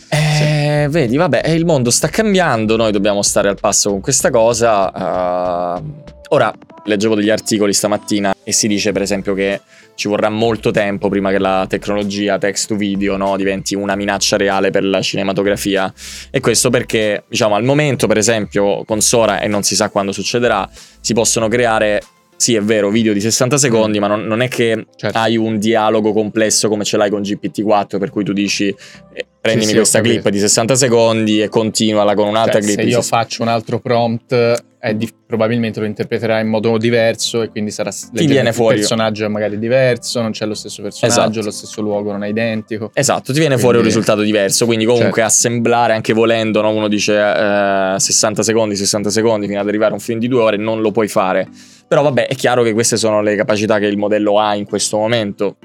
Eh, 0.10 0.88
Vedi, 0.90 1.16
vabbè, 1.16 1.42
eh, 1.46 1.54
il 1.54 1.66
mondo 1.66 1.92
sta 1.92 2.08
cambiando, 2.08 2.76
noi 2.76 2.92
dobbiamo 2.92 3.22
stare 3.22 3.48
al 3.50 3.60
passo 3.60 3.92
con 3.92 4.00
questa 4.02 4.32
cosa. 4.32 5.78
eh, 5.78 6.18
ora, 6.30 6.54
leggevo 6.86 7.16
degli 7.16 7.30
articoli 7.30 7.74
stamattina 7.74 8.36
e 8.44 8.52
si 8.52 8.68
dice 8.68 8.92
per 8.92 9.02
esempio 9.02 9.34
che 9.34 9.62
ci 9.96 10.08
vorrà 10.08 10.30
molto 10.30 10.72
tempo 10.72 11.10
prima 11.10 11.30
che 11.30 11.40
la 11.40 11.66
tecnologia 11.68 12.38
text 12.38 12.70
to 12.70 12.76
video 12.76 13.18
no, 13.18 13.36
diventi 13.36 13.76
una 13.76 13.96
minaccia 13.96 14.38
reale 14.38 14.72
per 14.72 14.84
la 14.86 15.02
cinematografia. 15.02 15.94
E 16.32 16.40
questo 16.40 16.70
perché, 16.70 17.24
diciamo, 17.28 17.56
al 17.56 17.64
momento, 17.64 18.08
per 18.08 18.18
esempio, 18.18 18.86
con 18.86 19.02
Sora, 19.02 19.42
e 19.42 19.48
non 19.48 19.64
si 19.64 19.76
sa 19.76 19.90
quando 19.90 20.12
succederà, 20.12 20.70
si 21.02 21.14
possono 21.14 21.48
creare... 21.48 22.02
Sì, 22.40 22.56
è 22.56 22.62
vero, 22.62 22.90
video 22.90 23.12
di 23.12 23.20
60 23.20 23.58
secondi, 23.58 24.00
ma 24.00 24.08
non, 24.08 24.22
non 24.24 24.40
è 24.42 24.48
che 24.48 24.86
Certo. 24.96 25.18
hai 25.18 25.36
un 25.36 25.60
dialogo 25.60 26.14
complesso 26.14 26.70
come 26.70 26.86
ce 26.86 26.96
l'hai 26.96 27.10
con 27.10 27.20
GPT-4, 27.22 27.98
per 28.00 28.10
cui 28.12 28.24
tu 28.24 28.32
dici 28.32 28.68
eh, 29.14 29.26
prendimi 29.42 29.66
sì, 29.72 29.74
ho 29.74 29.80
questa 29.80 30.00
clip 30.00 30.30
di 30.30 30.40
60 30.40 30.76
secondi 30.76 31.42
e 31.42 31.50
continuala 31.50 32.14
con 32.14 32.30
un'altra 32.30 32.62
Cioè, 32.62 32.62
clip 32.62 32.76
se 32.80 32.86
io 32.86 33.02
60 33.02 33.18
faccio 33.18 33.42
un 33.42 33.50
altro 33.50 33.80
prompt, 33.80 34.64
è 34.80 34.94
di- 34.96 35.10
probabilmente 35.28 35.82
lo 35.82 35.86
interpreterà 35.86 36.40
in 36.40 36.48
modo 36.48 36.78
diverso 36.78 37.42
e 37.42 37.50
quindi 37.50 37.72
sarà 37.72 37.90
leggermente 37.90 38.26
viene 38.34 38.54
fuori. 38.54 38.76
il 38.76 38.80
personaggio 38.80 39.26
è 39.26 39.28
magari 39.28 39.60
diverso, 39.60 40.22
non 40.22 40.32
c'è 40.32 40.46
lo 40.46 40.54
stesso 40.54 40.82
personaggio, 40.82 41.20
Esatto. 41.20 41.42
lo 41.46 41.52
stesso 41.52 41.82
luogo 41.82 42.12
non 42.14 42.24
è 42.24 42.30
identico. 42.30 42.90
Esatto, 42.94 43.34
ti 43.34 43.40
viene 43.40 43.58
fuori 43.58 43.76
un 43.76 43.82
Quindi- 43.82 43.90
risultato 43.90 44.22
diverso, 44.22 44.66
quindi 44.66 44.86
comunque 44.86 45.22
Certo. 45.22 45.28
assemblare 45.28 45.92
anche 45.92 46.14
volendo, 46.14 46.62
no? 46.62 46.70
uno 46.72 46.88
dice 46.88 47.16
eh, 47.20 47.96
60 48.00 48.44
secondi, 48.44 48.78
60 48.78 49.10
secondi 49.10 49.46
fino 49.48 49.60
ad 49.60 49.68
arrivare 49.68 49.92
a 49.92 49.96
un 49.96 50.00
film 50.00 50.20
di 50.20 50.30
due 50.30 50.40
ore, 50.42 50.56
non 50.56 50.80
lo 50.80 50.92
puoi 50.92 51.10
fare. 51.10 51.50
Però 51.90 52.04
vabbè, 52.04 52.28
è 52.28 52.36
chiaro 52.36 52.62
che 52.64 52.72
queste 52.72 52.96
sono 52.98 53.22
le 53.22 53.36
capacità 53.36 53.80
che 53.80 53.88
il 53.88 53.98
modello 53.98 54.40
ha 54.40 54.54
in 54.56 54.66
questo 54.66 54.98
momento. 54.98 55.58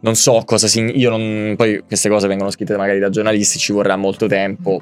Non 0.00 0.14
so 0.16 0.42
cosa 0.44 0.66
si... 0.66 0.80
Io 0.98 1.10
non... 1.10 1.54
Poi 1.56 1.82
queste 1.86 2.08
cose 2.08 2.26
vengono 2.26 2.50
scritte 2.50 2.76
magari 2.76 2.98
da 2.98 3.10
giornalisti, 3.10 3.58
ci 3.58 3.72
vorrà 3.72 3.94
molto 3.96 4.26
tempo. 4.26 4.80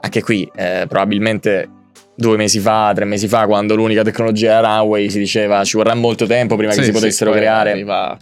Anche 0.00 0.20
qui, 0.22 0.50
eh, 0.54 0.84
probabilmente 0.88 1.70
due 2.16 2.36
mesi 2.36 2.58
fa, 2.58 2.90
tre 2.92 3.04
mesi 3.04 3.28
fa, 3.28 3.46
quando 3.46 3.76
l'unica 3.76 4.02
tecnologia 4.02 4.58
era 4.58 4.78
Runway, 4.78 5.08
si 5.10 5.18
diceva 5.20 5.62
ci 5.62 5.76
vorrà 5.76 5.94
molto 5.94 6.26
tempo 6.26 6.56
prima 6.56 6.72
che 6.72 6.78
Sì, 6.78 6.84
si 6.86 6.92
sì, 6.92 6.98
potessero 6.98 7.30
creare. 7.30 7.70
arriva 7.70 8.16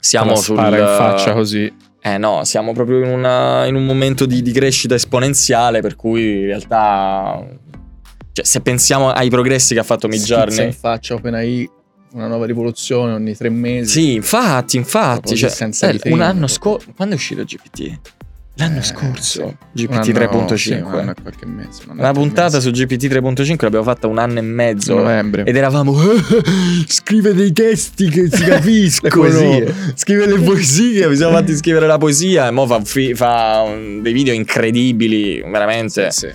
Siamo 0.00 0.36
sul... 0.36 0.56
in 0.56 0.94
faccia 0.96 1.34
così. 1.34 1.70
Eh 2.00 2.16
no, 2.16 2.44
siamo 2.44 2.72
proprio 2.72 3.04
in, 3.04 3.10
una- 3.10 3.66
in 3.66 3.74
un 3.74 3.84
momento 3.84 4.24
di, 4.24 4.40
di 4.40 4.52
crescita 4.52 4.94
esponenziale, 4.94 5.80
per 5.82 5.96
cui 5.96 6.40
in 6.40 6.46
realtà, 6.46 7.44
cioè, 8.38 8.44
se 8.44 8.60
pensiamo 8.60 9.10
ai 9.10 9.28
progressi 9.30 9.74
che 9.74 9.80
ha 9.80 9.84
fatto 9.84 10.06
Schizza 10.10 10.34
in 10.34 10.40
Midjourney, 10.46 10.72
faccia 10.72 11.14
OpenAI, 11.14 11.70
una 12.12 12.26
nuova 12.28 12.46
rivoluzione 12.46 13.12
ogni 13.12 13.36
tre 13.36 13.48
mesi. 13.48 13.90
sì, 13.90 14.12
infatti, 14.14 14.76
infatti, 14.76 15.36
cioè, 15.36 15.50
senza 15.50 15.88
eh, 15.88 16.00
un 16.12 16.20
anno 16.20 16.46
scorso, 16.46 16.92
quando 16.94 17.14
è 17.14 17.18
uscito 17.18 17.42
GPT? 17.42 17.98
L'anno 18.60 18.78
Eh, 18.78 18.82
scorso, 18.82 19.56
sì. 19.72 19.86
GPT 19.86 20.08
Un 20.08 20.16
anno- 20.16 20.42
3.5. 20.46 20.54
sì, 20.56 20.70
mese. 21.46 21.82
tre 21.96 22.12
puntata 22.12 22.58
su 22.60 22.70
GPT 22.72 23.04
3.5 23.04 23.56
l'abbiamo 23.60 23.84
fatta 23.84 24.06
un 24.08 24.18
anno 24.18 24.38
e 24.38 24.42
mezzo. 24.42 24.94
novembre. 24.96 25.44
Ed 25.44 25.54
eravamo 25.56 25.94
scrive 26.88 27.34
dei 27.34 27.52
testi 27.52 28.08
che 28.08 28.28
si 28.30 28.42
capiscono. 28.46 29.28
Le. 29.28 29.72
Scrive 29.94 30.26
le 30.26 30.38
poesie. 30.40 31.08
Mi 31.08 31.14
siamo 31.14 31.34
fatti 31.36 31.54
scrivere 31.56 31.86
la 31.86 31.98
poesia. 31.98 32.48
E 32.48 32.50
mo 32.50 32.66
fa, 32.66 32.80
fi- 32.82 33.14
fa 33.14 33.62
un- 33.64 34.02
dei 34.02 34.12
video 34.12 34.34
incredibili, 34.34 35.40
veramente. 35.42 36.10
Sì, 36.10 36.26
sì. 36.26 36.34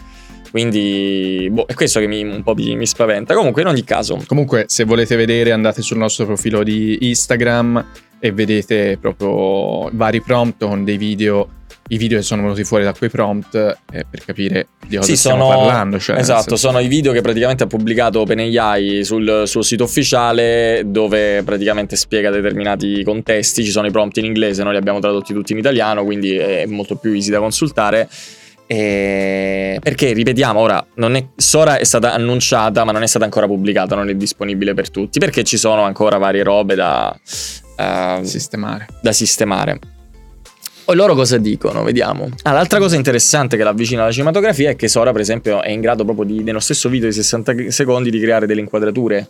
Quindi 0.53 1.48
boh, 1.50 1.65
è 1.65 1.74
questo 1.74 2.00
che 2.00 2.05
mi, 2.05 2.22
un 2.24 2.43
po' 2.43 2.53
mi, 2.53 2.75
mi 2.75 2.86
spaventa. 2.86 3.33
Comunque, 3.33 3.63
in 3.63 3.67
ogni 3.69 3.83
caso, 3.83 4.22
Comunque, 4.27 4.65
se 4.67 4.83
volete 4.83 5.15
vedere, 5.15 5.51
andate 5.51 5.81
sul 5.81 5.98
nostro 5.98 6.27
profilo 6.27 6.62
di 6.62 6.95
Instagram 7.10 7.83
e 8.19 8.31
vedete 8.31 9.00
proprio 9.01 9.89
vari 9.93 10.22
prompt 10.22 10.63
con 10.63 10.83
dei 10.83 10.98
video. 10.98 11.62
I 11.88 11.98
video 11.98 12.19
che 12.19 12.24
sono 12.24 12.43
venuti 12.43 12.63
fuori 12.63 12.83
da 12.83 12.93
quei 12.93 13.10
prompt 13.10 13.55
eh, 13.55 14.05
per 14.07 14.24
capire 14.24 14.67
di 14.88 14.95
cosa 14.98 15.07
Sì, 15.07 15.17
stiamo 15.17 15.50
sono- 15.50 15.57
parlando. 15.65 15.98
Cioè, 16.00 16.17
esatto, 16.19 16.55
sono 16.55 16.77
i 16.79 16.88
video 16.88 17.13
che 17.13 17.22
praticamente 17.22 17.63
ha 17.63 17.67
pubblicato 17.67 18.19
OpenAI 18.19 19.03
sul 19.03 19.43
suo 19.48 19.63
sito 19.63 19.86
ufficiale 19.86 20.83
dove 20.86 21.41
praticamente 21.41 21.95
spiega 21.95 22.29
determinati 22.29 23.03
contesti, 23.03 23.63
ci 23.65 23.72
sono 23.72 23.88
i 23.88 23.91
prompt 23.91 24.17
in 24.17 24.25
inglese, 24.25 24.62
noi 24.62 24.74
li 24.74 24.77
abbiamo 24.77 25.00
tradotti 25.00 25.33
tutti 25.33 25.51
in 25.51 25.57
italiano, 25.57 26.03
quindi 26.05 26.38
è 26.38 26.65
molto 26.67 26.95
più 26.95 27.12
easy 27.12 27.31
da 27.31 27.39
consultare. 27.39 28.07
E- 28.74 29.77
Perché 29.80 30.13
ripetiamo, 30.13 30.60
ora 30.60 30.84
non 30.96 31.15
è, 31.15 31.24
Sora 31.36 31.77
è 31.77 31.84
stata 31.84 32.12
annunciata, 32.13 32.84
ma 32.84 32.92
non 32.92 33.03
è 33.03 33.08
stata 33.08 33.24
ancora 33.24 33.46
pubblicata, 33.46 33.94
non 33.94 34.10
è 34.10 34.15
disponibile 34.15 34.74
per 34.74 34.89
tutti, 34.89 35.20
perché 35.20 35.44
ci 35.44 35.58
sono 35.58 35.84
ancora 35.84 36.18
varie 36.18 36.42
robe 36.42 36.74
da, 36.74 37.15
eh, 37.77 38.20
sistemare. 38.24 38.88
da 39.00 39.12
sistemare. 39.12 39.80
Poi 40.86 40.96
loro 40.96 41.13
cosa 41.13 41.38
dicono? 41.38 41.84
Vediamo. 41.84 42.30
Ah, 42.42 42.51
l'altra 42.51 42.80
cosa 42.80 42.96
interessante 42.96 43.58
che 43.58 43.63
l'avvicina 43.63 44.01
alla 44.01 44.12
cinematografia 44.12 44.72
è 44.72 44.75
che 44.75 44.88
Sora, 44.88 45.12
per 45.12 45.22
esempio, 45.22 45.62
è 45.62 45.70
in 45.70 45.80
grado 45.80 46.03
proprio 46.03 46.25
di, 46.25 46.42
nello 46.42 46.60
stesso 46.60 46.89
video 46.89 47.08
di 47.08 47.13
60 47.13 47.70
secondi, 47.70 48.10
di 48.10 48.20
creare 48.20 48.48
delle 48.48 48.62
inquadrature. 48.62 49.30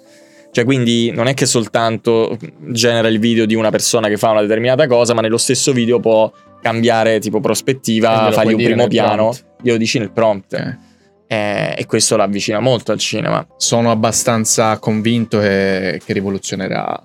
Cioè, 0.52 0.64
quindi 0.64 1.12
non 1.12 1.28
è 1.28 1.34
che 1.34 1.46
soltanto 1.46 2.38
genera 2.70 3.10
il 3.10 3.20
video 3.20 3.46
di 3.46 3.56
una 3.56 3.72
persona 3.72 4.08
che 4.08 4.18
fa 4.18 4.30
una 4.30 4.42
determinata 4.42 4.88
cosa, 4.88 5.14
ma 5.14 5.20
nello 5.20 5.38
stesso 5.38 5.74
video 5.74 6.00
può 6.00 6.32
cambiare 6.64 7.20
tipo 7.20 7.42
prospettiva, 7.42 8.22
glielo 8.22 8.32
fargli 8.32 8.54
un 8.54 8.64
primo 8.64 8.88
piano, 8.88 9.16
prompt. 9.16 9.46
glielo 9.62 9.78
dici 9.78 10.00
nel 10.00 10.12
prompt. 10.12 10.54
Eh. 10.54 10.92
Eh, 11.28 11.76
e 11.78 11.86
questo 11.86 12.16
l'avvicina 12.16 12.60
molto 12.60 12.92
al 12.92 13.00
cinema. 13.00 13.46
Sono 13.58 13.92
abbastanza 13.92 14.78
convinto 14.80 15.40
che, 15.40 16.02
che 16.04 16.14
rivoluzionerà. 16.14 17.02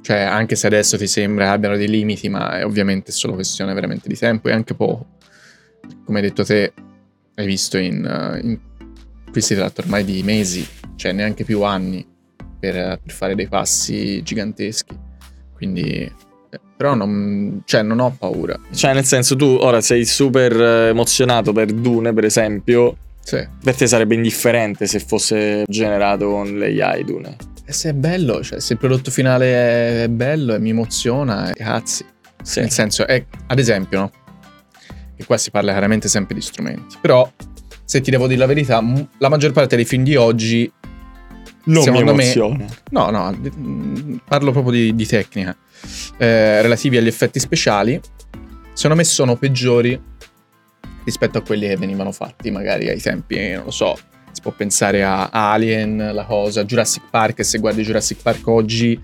Cioè, 0.00 0.18
anche 0.18 0.56
se 0.56 0.66
adesso 0.66 0.98
ti 0.98 1.06
sembra 1.06 1.52
abbiano 1.52 1.76
dei 1.76 1.88
limiti, 1.88 2.28
ma 2.28 2.58
è 2.58 2.64
ovviamente 2.64 3.12
solo 3.12 3.34
questione 3.34 3.72
veramente 3.72 4.08
di 4.08 4.16
tempo 4.16 4.48
e 4.48 4.52
anche 4.52 4.74
poco. 4.74 5.06
Come 6.04 6.18
hai 6.18 6.26
detto 6.26 6.44
te, 6.44 6.72
hai 7.36 7.46
visto 7.46 7.78
in, 7.78 8.04
eh, 8.04 8.40
in 8.40 8.58
qui 9.30 9.40
si 9.40 9.54
tratta 9.54 9.80
ormai 9.82 10.04
di 10.04 10.22
mesi, 10.22 10.66
cioè 10.96 11.12
neanche 11.12 11.44
più 11.44 11.62
anni 11.62 12.06
per, 12.58 13.00
per 13.02 13.12
fare 13.12 13.34
dei 13.34 13.48
passi 13.48 14.22
giganteschi. 14.22 14.98
Quindi, 15.54 15.82
eh, 15.82 16.12
però 16.76 16.94
non, 16.94 17.62
cioè, 17.64 17.82
non 17.82 18.00
ho 18.00 18.14
paura. 18.18 18.58
Cioè, 18.72 18.92
nel 18.92 19.04
senso, 19.04 19.36
tu 19.36 19.56
ora 19.60 19.80
sei 19.80 20.04
super 20.04 20.52
eh, 20.60 20.88
emozionato 20.88 21.52
per 21.52 21.72
Dune, 21.72 22.12
per 22.12 22.24
esempio. 22.24 22.96
Sì. 23.20 23.46
Per 23.62 23.74
te 23.74 23.86
sarebbe 23.86 24.14
indifferente 24.14 24.86
se 24.86 24.98
fosse 24.98 25.64
generato 25.66 26.28
con 26.28 26.58
l'AI 26.58 27.04
Dune. 27.04 27.36
E 27.64 27.72
se 27.72 27.90
è 27.90 27.92
bello, 27.94 28.42
cioè, 28.42 28.60
se 28.60 28.74
il 28.74 28.78
prodotto 28.78 29.10
finale 29.10 30.04
è 30.04 30.08
bello 30.08 30.54
e 30.54 30.58
mi 30.58 30.70
emoziona, 30.70 31.50
cazzi. 31.54 32.04
Sì. 32.42 32.60
Nel 32.60 32.70
senso, 32.70 33.06
è, 33.06 33.24
ad 33.46 33.58
esempio, 33.58 33.98
no? 34.00 34.10
Che 35.16 35.24
qua 35.24 35.38
si 35.38 35.50
parla 35.50 35.70
chiaramente 35.70 36.08
sempre 36.08 36.34
di 36.34 36.42
strumenti. 36.42 36.96
Però, 37.00 37.30
se 37.84 38.00
ti 38.02 38.10
devo 38.10 38.26
dire 38.26 38.40
la 38.40 38.46
verità, 38.46 38.82
la 39.18 39.28
maggior 39.30 39.52
parte 39.52 39.76
dei 39.76 39.86
film 39.86 40.02
di 40.04 40.16
oggi. 40.16 40.70
Non 41.64 41.82
secondo 41.82 42.14
me-. 42.14 42.66
No, 42.90 43.10
no, 43.10 44.20
parlo 44.26 44.52
proprio 44.52 44.72
di, 44.72 44.94
di 44.94 45.06
tecnica. 45.06 45.56
eh, 46.18 46.62
relativi 46.62 46.96
agli 46.96 47.06
effetti 47.06 47.38
speciali. 47.40 48.00
Secondo 48.72 48.96
me 48.96 49.04
sono 49.04 49.36
peggiori 49.36 50.00
rispetto 51.04 51.38
a 51.38 51.42
quelli 51.42 51.66
che 51.68 51.76
venivano 51.76 52.12
fatti 52.12 52.50
magari 52.50 52.88
ai 52.88 53.00
tempi, 53.00 53.52
non 53.52 53.64
lo 53.64 53.70
so. 53.70 53.96
Si 54.32 54.40
può 54.40 54.50
pensare 54.50 55.04
a 55.04 55.28
Alien, 55.30 56.10
la 56.12 56.24
cosa, 56.24 56.64
Jurassic 56.64 57.04
Park. 57.08 57.44
Se 57.44 57.58
guardi 57.58 57.82
Jurassic 57.82 58.20
Park 58.20 58.46
oggi, 58.48 59.00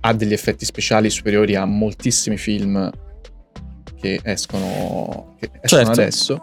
ha 0.00 0.12
degli 0.14 0.32
effetti 0.32 0.64
speciali 0.64 1.10
superiori 1.10 1.54
a 1.56 1.64
moltissimi 1.66 2.38
film 2.38 2.90
che 4.00 4.20
escono, 4.22 5.36
che 5.38 5.50
escono 5.60 5.84
Certo. 5.84 5.90
adesso. 6.00 6.40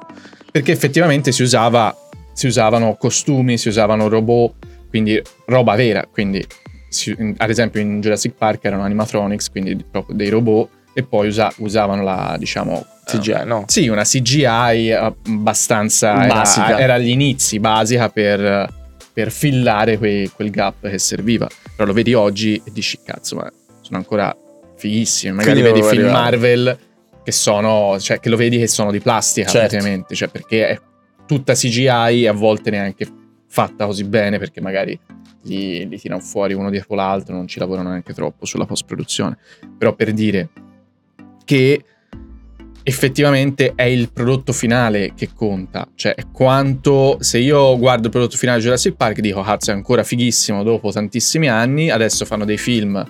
Perché 0.51 0.71
effettivamente 0.71 1.31
si, 1.31 1.41
usava, 1.41 1.95
si 2.33 2.45
usavano 2.45 2.95
costumi, 2.97 3.57
si 3.57 3.69
usavano 3.69 4.07
robot, 4.09 4.53
quindi 4.93 5.19
roba 5.45 5.73
vera. 5.73 6.07
Quindi, 6.11 6.45
si- 6.87 7.15
in- 7.17 7.33
ad 7.37 7.49
esempio, 7.49 7.81
in 7.81 7.99
Jurassic 7.99 8.33
Park 8.37 8.63
erano 8.65 8.83
animatronics, 8.83 9.49
quindi 9.49 9.75
proprio 9.89 10.15
dei 10.15 10.29
robot, 10.29 10.69
e 10.93 11.01
poi 11.01 11.29
usa- 11.29 11.51
usavano 11.57 12.03
la, 12.03 12.35
diciamo. 12.37 12.85
CGI, 13.05 13.41
no? 13.45 13.63
sì, 13.67 13.87
una 13.87 14.03
CGI 14.03 14.91
abbastanza 14.91 16.23
era- 16.25 16.33
Basica. 16.35 16.79
Era, 16.79 16.93
agli 16.93 17.09
inizi 17.09 17.59
basica 17.59 18.09
per, 18.09 18.71
per 19.11 19.31
fillare 19.31 19.97
quei- 19.97 20.29
quel 20.29 20.51
gap 20.51 20.87
che 20.87 20.99
serviva. 20.99 21.47
Però 21.75 21.87
lo 21.87 21.93
vedi 21.93 22.13
oggi 22.13 22.61
e 22.63 22.71
dici, 22.71 22.99
cazzo, 23.03 23.35
ma 23.37 23.51
sono 23.81 23.97
ancora 23.97 24.35
fighissimi. 24.77 25.33
Magari 25.33 25.61
Quindi 25.61 25.71
vedi 25.71 25.87
film 25.87 26.03
arrivare. 26.05 26.23
Marvel 26.37 26.77
che 27.23 27.31
sono, 27.31 27.97
cioè 27.99 28.19
che 28.19 28.29
lo 28.29 28.37
vedi 28.37 28.59
che 28.59 28.67
sono 28.67 28.91
di 28.91 28.99
plastica 28.99 29.49
Certo. 29.49 29.67
praticamente, 29.67 30.13
cioè 30.13 30.27
perché 30.27 30.67
è 30.67 30.79
tutta 31.25 31.53
CGI 31.55 32.23
e 32.23 32.27
a 32.27 32.33
volte 32.33 32.69
neanche 32.69 33.07
fatta 33.53 33.85
così 33.85 34.03
bene 34.03 34.39
perché 34.39 34.61
magari 34.61 34.99
li, 35.43 35.87
li 35.87 35.99
tirano 35.99 36.21
fuori 36.21 36.55
uno 36.55 36.71
dietro 36.71 36.95
l'altro, 36.95 37.35
non 37.35 37.47
ci 37.47 37.59
lavorano 37.59 37.89
neanche 37.89 38.11
troppo 38.11 38.47
sulla 38.47 38.65
post 38.65 38.85
produzione. 38.85 39.37
Però 39.77 39.93
per 39.93 40.11
dire 40.11 40.49
che 41.45 41.85
effettivamente 42.81 43.73
è 43.75 43.83
il 43.83 44.11
prodotto 44.11 44.53
finale 44.53 45.13
che 45.15 45.29
conta. 45.35 45.87
Cioè, 45.93 46.15
quanto 46.31 47.17
se 47.19 47.37
io 47.37 47.77
guardo 47.77 48.05
il 48.05 48.11
prodotto 48.11 48.37
finale 48.37 48.57
di 48.57 48.63
Jurassic 48.63 48.95
Park 48.95 49.19
dico, 49.19 49.43
cazzo, 49.43 49.69
è 49.69 49.75
ancora 49.75 50.03
fighissimo 50.03 50.63
dopo 50.63 50.91
tantissimi 50.91 51.47
anni. 51.47 51.91
Adesso 51.91 52.25
fanno 52.25 52.45
dei 52.45 52.57
film 52.57 53.03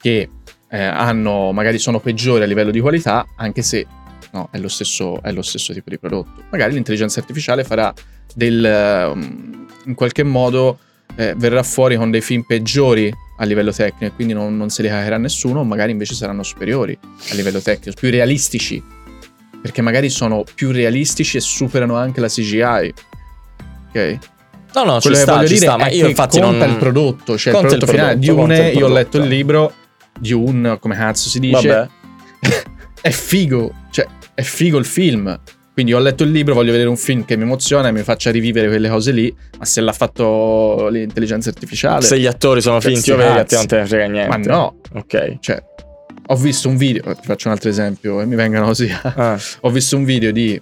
che 0.00 0.30
eh, 0.70 0.82
hanno, 0.82 1.52
magari 1.52 1.78
sono 1.78 2.00
peggiori 2.00 2.42
a 2.42 2.46
livello 2.46 2.70
di 2.70 2.80
qualità, 2.80 3.26
anche 3.36 3.60
se 3.60 3.86
no, 4.32 4.48
è 4.50 4.56
lo, 4.56 4.68
stesso, 4.68 5.20
è 5.20 5.30
lo 5.30 5.42
stesso 5.42 5.74
tipo 5.74 5.90
di 5.90 5.98
prodotto. 5.98 6.44
Magari 6.50 6.72
l'intelligenza 6.72 7.20
artificiale 7.20 7.64
farà 7.64 7.92
del. 8.34 9.12
Um, 9.12 9.59
in 9.86 9.94
qualche 9.94 10.22
modo 10.22 10.78
eh, 11.16 11.34
verrà 11.36 11.62
fuori 11.62 11.96
con 11.96 12.10
dei 12.10 12.20
film 12.20 12.42
peggiori 12.42 13.12
a 13.38 13.44
livello 13.44 13.72
tecnico, 13.72 14.14
quindi 14.14 14.32
non, 14.32 14.56
non 14.56 14.68
se 14.68 14.82
li 14.82 14.88
caccherà 14.88 15.16
nessuno, 15.16 15.64
magari 15.64 15.92
invece 15.92 16.14
saranno 16.14 16.42
superiori 16.42 16.98
a 17.30 17.34
livello 17.34 17.60
tecnico, 17.60 17.98
più 17.98 18.10
realistici 18.10 18.98
perché 19.60 19.82
magari 19.82 20.08
sono 20.08 20.44
più 20.54 20.70
realistici 20.70 21.36
e 21.36 21.40
superano 21.40 21.96
anche 21.96 22.20
la 22.20 22.28
CGI. 22.28 22.94
Ok? 23.88 24.18
No, 24.72 24.84
no, 24.84 24.98
Quello 25.00 25.16
ci 25.16 25.22
sta, 25.22 25.40
ci 25.40 25.54
dire 25.54 25.66
sta, 25.66 25.76
ma 25.76 25.86
è 25.86 25.94
io 25.94 26.08
infatti 26.08 26.40
conta 26.40 26.64
non... 26.64 26.74
il 26.74 26.76
prodotto, 26.76 27.36
cioè 27.36 27.52
il 27.52 27.58
Conta 27.58 27.74
il 27.74 27.80
prodotto 27.80 27.86
finale. 27.86 28.18
Dune, 28.18 28.68
il 28.70 28.78
io 28.78 28.86
ho 28.86 28.90
letto 28.90 29.18
il 29.18 29.26
libro, 29.26 29.72
Dune, 30.18 30.78
come 30.78 30.96
cazzo 30.96 31.28
si 31.28 31.40
dice, 31.40 31.68
Vabbè. 31.68 31.88
è 33.02 33.10
figo, 33.10 33.74
cioè 33.90 34.06
è 34.32 34.42
figo 34.42 34.78
il 34.78 34.84
film. 34.84 35.38
Quindi 35.80 35.96
ho 35.98 36.04
letto 36.04 36.24
il 36.24 36.30
libro, 36.30 36.52
voglio 36.52 36.72
vedere 36.72 36.90
un 36.90 36.96
film 36.98 37.24
che 37.24 37.36
mi 37.36 37.44
emoziona 37.44 37.88
e 37.88 37.92
mi 37.92 38.02
faccia 38.02 38.30
rivivere 38.30 38.68
quelle 38.68 38.90
cose 38.90 39.12
lì, 39.12 39.34
ma 39.58 39.64
se 39.64 39.80
l'ha 39.80 39.94
fatto 39.94 40.88
l'intelligenza 40.90 41.48
artificiale... 41.48 42.02
Se 42.02 42.18
gli 42.18 42.26
attori 42.26 42.60
sono 42.60 42.82
finti 42.82 43.10
o 43.12 43.16
veri, 43.16 43.38
a 43.38 43.44
te 43.44 43.56
non 43.56 43.66
te 43.66 43.76
ne 43.78 43.86
frega 43.86 44.04
niente. 44.04 44.28
Ma 44.28 44.36
no, 44.54 44.76
Ok. 44.92 45.38
cioè, 45.40 45.62
ho 46.26 46.36
visto 46.36 46.68
un 46.68 46.76
video, 46.76 47.02
ti 47.14 47.22
faccio 47.24 47.48
un 47.48 47.54
altro 47.54 47.70
esempio 47.70 48.20
e 48.20 48.26
mi 48.26 48.34
vengano 48.34 48.66
così. 48.66 48.90
Ah, 48.92 49.38
ho 49.60 49.70
visto 49.70 49.96
un 49.96 50.04
video 50.04 50.30
di 50.32 50.60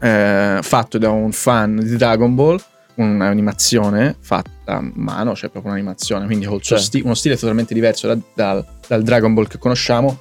eh, 0.00 0.58
fatto 0.62 0.96
da 0.96 1.10
un 1.10 1.32
fan 1.32 1.76
di 1.76 1.94
Dragon 1.98 2.34
Ball, 2.34 2.58
un'animazione 2.94 4.16
fatta 4.18 4.76
a 4.78 4.90
mano, 4.94 5.34
cioè 5.34 5.50
proprio 5.50 5.72
un'animazione, 5.72 6.24
quindi 6.24 6.46
col 6.46 6.64
suo 6.64 6.76
Certo. 6.76 6.84
sti- 6.84 7.02
uno 7.04 7.14
stile 7.14 7.36
totalmente 7.36 7.74
diverso 7.74 8.06
da- 8.06 8.18
dal, 8.34 8.64
dal 8.88 9.02
Dragon 9.02 9.34
Ball 9.34 9.46
che 9.46 9.58
conosciamo, 9.58 10.18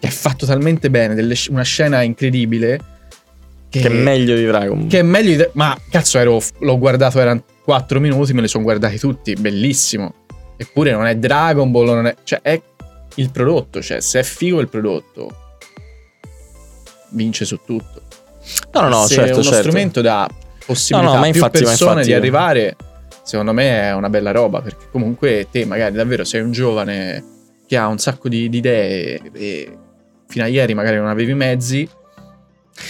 che 0.00 0.06
è 0.06 0.10
fatto 0.10 0.46
talmente 0.46 0.88
bene, 0.88 1.14
delle 1.14 1.34
una 1.50 1.62
scena 1.62 2.00
incredibile 2.00 2.92
che, 3.80 3.88
che 3.88 3.88
è 3.88 3.90
meglio 3.90 4.36
di 4.36 4.44
Dragon 4.44 4.78
Ball. 4.78 4.88
che 4.88 4.98
è 5.00 5.02
meglio 5.02 5.36
di... 5.36 5.48
Ma 5.52 5.76
cazzo, 5.90 6.18
ero, 6.18 6.40
l'ho 6.58 6.78
guardato, 6.78 7.20
erano 7.20 7.42
4 7.64 7.98
minuti, 8.00 8.32
me 8.32 8.40
li 8.40 8.48
sono 8.48 8.62
guardati 8.62 8.98
tutti, 8.98 9.34
bellissimo. 9.34 10.14
Eppure 10.56 10.92
non 10.92 11.06
è 11.06 11.16
Dragon 11.16 11.70
Ball, 11.70 11.86
non 11.86 12.06
è... 12.06 12.14
Cioè, 12.22 12.40
è 12.40 12.60
il 13.16 13.30
prodotto, 13.30 13.82
cioè, 13.82 14.00
se 14.00 14.20
è 14.20 14.22
figo 14.22 14.60
il 14.60 14.68
prodotto, 14.68 15.56
vince 17.10 17.44
su 17.44 17.58
tutto. 17.64 18.02
No, 18.72 18.82
no, 18.82 18.88
no, 18.88 19.06
se 19.06 19.14
certo, 19.14 19.34
uno 19.34 19.42
certo. 19.42 19.60
strumento 19.60 20.00
dà 20.00 20.28
possibilità 20.64 21.12
No, 21.12 21.18
no, 21.18 21.24
a 21.24 21.30
più 21.30 21.40
infatti- 21.40 21.64
persone 21.64 22.04
di 22.04 22.12
arrivare, 22.12 22.76
secondo 23.22 23.52
me 23.52 23.82
è 23.82 23.94
una 23.94 24.08
bella 24.08 24.30
roba, 24.30 24.60
perché 24.60 24.86
comunque 24.90 25.48
te 25.50 25.64
magari 25.64 25.94
davvero 25.94 26.24
sei 26.24 26.42
un 26.42 26.52
giovane 26.52 27.24
che 27.66 27.76
ha 27.76 27.86
un 27.86 27.98
sacco 27.98 28.28
di, 28.28 28.48
di 28.48 28.58
idee 28.58 29.20
e 29.32 29.78
fino 30.28 30.44
a 30.44 30.48
ieri 30.48 30.74
magari 30.74 30.96
non 30.96 31.08
avevi 31.08 31.34
mezzi. 31.34 31.88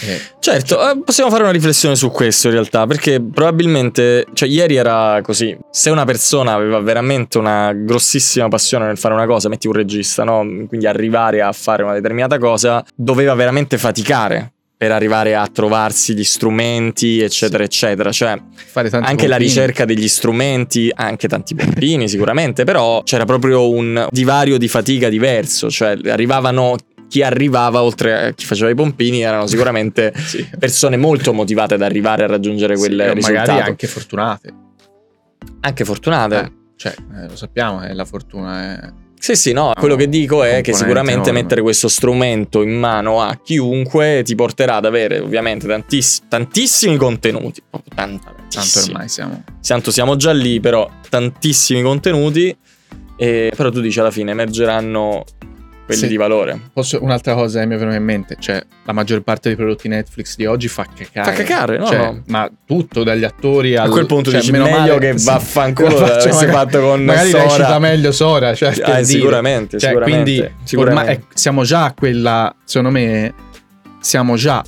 E- 0.07 0.21
Certo, 0.38 0.91
eh, 0.91 1.00
possiamo 1.05 1.31
fare 1.31 1.43
una 1.43 1.53
riflessione 1.53 1.97
su 1.97 2.11
questo 2.11 2.49
in 2.49 2.55
realtà, 2.55 2.87
perché 2.87 3.21
probabilmente, 3.21 4.26
cioè 4.35 4.49
ieri 4.49 4.76
era 4.76 5.21
così, 5.23 5.57
se 5.71 5.91
una 5.91 6.05
persona 6.05 6.53
aveva 6.53 6.81
veramente 6.81 7.38
una 7.38 7.73
grossissima 7.73 8.49
passione 8.49 8.87
nel 8.87 8.99
fare 8.99 9.14
una 9.14 9.26
cosa, 9.26 9.49
metti 9.49 9.67
un 9.67 9.73
regista, 9.73 10.25
no? 10.25 10.41
Quindi 10.69 10.87
arrivare 10.87 11.41
a 11.41 11.53
fare 11.53 11.83
una 11.83 11.95
determinata 11.95 12.38
cosa, 12.38 12.85
doveva 12.95 13.35
veramente 13.35 13.79
faticare 13.79 14.53
per 14.76 14.93
arrivare 14.93 15.35
a 15.35 15.47
trovarsi 15.47 16.14
gli 16.14 16.25
strumenti, 16.25 17.21
eccetera, 17.21 17.64
eccetera. 17.64 18.12
Cioè, 18.12 18.31
anche 18.31 18.93
la 18.93 19.03
pompini. 19.09 19.37
ricerca 19.38 19.85
degli 19.87 20.09
strumenti, 20.09 20.91
anche 20.95 21.26
tanti 21.26 21.55
pompini 21.55 22.07
sicuramente, 22.09 22.64
però 22.64 23.03
c'era 23.03 23.25
proprio 23.25 23.71
un 23.71 24.07
divario 24.11 24.59
di 24.59 24.69
fatica 24.69 25.09
diverso, 25.09 25.71
cioè 25.71 25.97
arrivavano 26.07 26.76
chi 27.08 27.23
arrivava 27.23 27.82
oltre 27.82 28.26
a 28.28 28.32
chi 28.32 28.44
faceva 28.44 28.70
i 28.70 28.75
pompini 28.75 29.23
erano 29.23 29.46
sicuramente 29.46 30.12
Sì. 30.25 30.49
persone 30.58 30.96
molto 30.96 31.32
motivate 31.32 31.75
ad 31.75 31.82
arrivare 31.82 32.25
a 32.25 32.26
raggiungere 32.26 32.76
quel 32.76 32.90
Sì, 33.08 33.14
risultato. 33.14 33.50
magari 33.52 33.68
anche 33.68 33.87
fortunate. 33.87 34.54
Anche 35.61 35.84
fortunate. 35.84 36.37
Eh, 36.40 36.52
cioè, 36.76 36.94
eh, 37.23 37.28
lo 37.28 37.37
sappiamo 37.37 37.80
che 37.80 37.92
la 37.94 38.04
fortuna 38.04 38.62
è... 38.62 38.92
Sì, 39.18 39.37
sì, 39.37 39.52
no, 39.52 39.73
quello 39.78 39.96
che 39.96 40.08
dico 40.11 40.42
è 40.42 40.61
che 40.61 40.75
sicuramente 40.75 41.30
enorme. 41.30 41.40
mettere 41.40 41.62
questo 41.62 41.88
strumento 41.88 42.61
in 42.61 42.78
mano 42.78 43.23
a 43.23 43.38
chiunque 43.42 44.23
ti 44.23 44.34
porterà 44.34 44.76
ad 44.76 44.84
avere 44.84 45.18
ovviamente 45.18 45.66
tantiss- 45.66 46.25
tantissimi 46.28 46.96
contenuti. 46.99 47.62
Tanto 47.94 48.35
tantissimi. 48.50 48.92
ormai 48.92 49.09
siamo... 49.09 49.42
Tanto 49.66 49.90
siamo 49.90 50.16
già 50.16 50.33
lì, 50.33 50.61
però 50.61 50.90
tantissimi 51.09 51.81
contenuti. 51.81 52.55
E, 53.16 53.50
però 53.57 53.70
tu 53.70 53.81
dici 53.81 53.98
alla 54.00 54.11
fine 54.11 54.33
emergeranno 54.33 55.24
quelli 55.85 56.01
Sì. 56.01 56.07
di 56.09 56.16
valore. 56.16 56.59
Posso, 56.73 57.03
un'altra 57.03 57.35
cosa 57.35 57.61
che 57.61 57.66
mi 57.66 57.75
è 57.75 57.79
venuta 57.79 57.97
in 57.97 58.05
mente, 58.05 58.37
cioè 58.38 58.62
la 58.85 58.92
maggior 58.92 59.20
parte 59.23 59.49
dei 59.49 59.57
prodotti 59.57 59.88
Netflix 59.88 60.37
di 60.37 60.47
oggi 60.47 60.68
fa 60.68 60.87
cacare. 60.94 61.31
Fa 61.31 61.42
cacare, 61.42 61.79
no, 61.79 61.87
Cioè, 61.87 61.99
no. 61.99 62.23
Ma 62.27 62.51
tutto, 62.66 63.03
dagli 63.05 63.25
attori 63.25 63.77
al... 63.77 63.87
A 63.87 63.90
quel 63.90 64.07
punto 64.07 64.31
cioè, 64.31 64.40
dici 64.40 64.53
meno 64.53 64.64
meglio 64.64 64.79
male- 64.79 64.99
che 65.12 65.18
sì, 65.18 65.27
vaffanculo 65.27 66.01
magari- 66.01 66.33
fatto 66.51 66.81
con 66.81 67.05
Magari 67.05 67.31
Sora. 67.31 67.42
recita 67.44 67.79
meglio 67.79 68.12
Sora, 68.12 68.55
cioè, 68.55 68.68
Ah, 68.68 68.73
dire. 68.92 69.05
sicuramente, 69.05 69.79
Cioè, 69.79 69.90
sicuramente, 69.90 70.23
quindi 70.33 70.55
sicuramente. 70.64 71.11
ormai 71.11 71.16
è- 71.16 71.35
siamo 71.35 71.62
già 71.64 71.85
a 71.85 71.92
quella, 71.92 72.55
secondo 72.64 72.90
me, 72.90 73.35
siamo 74.01 74.37
già 74.37 74.62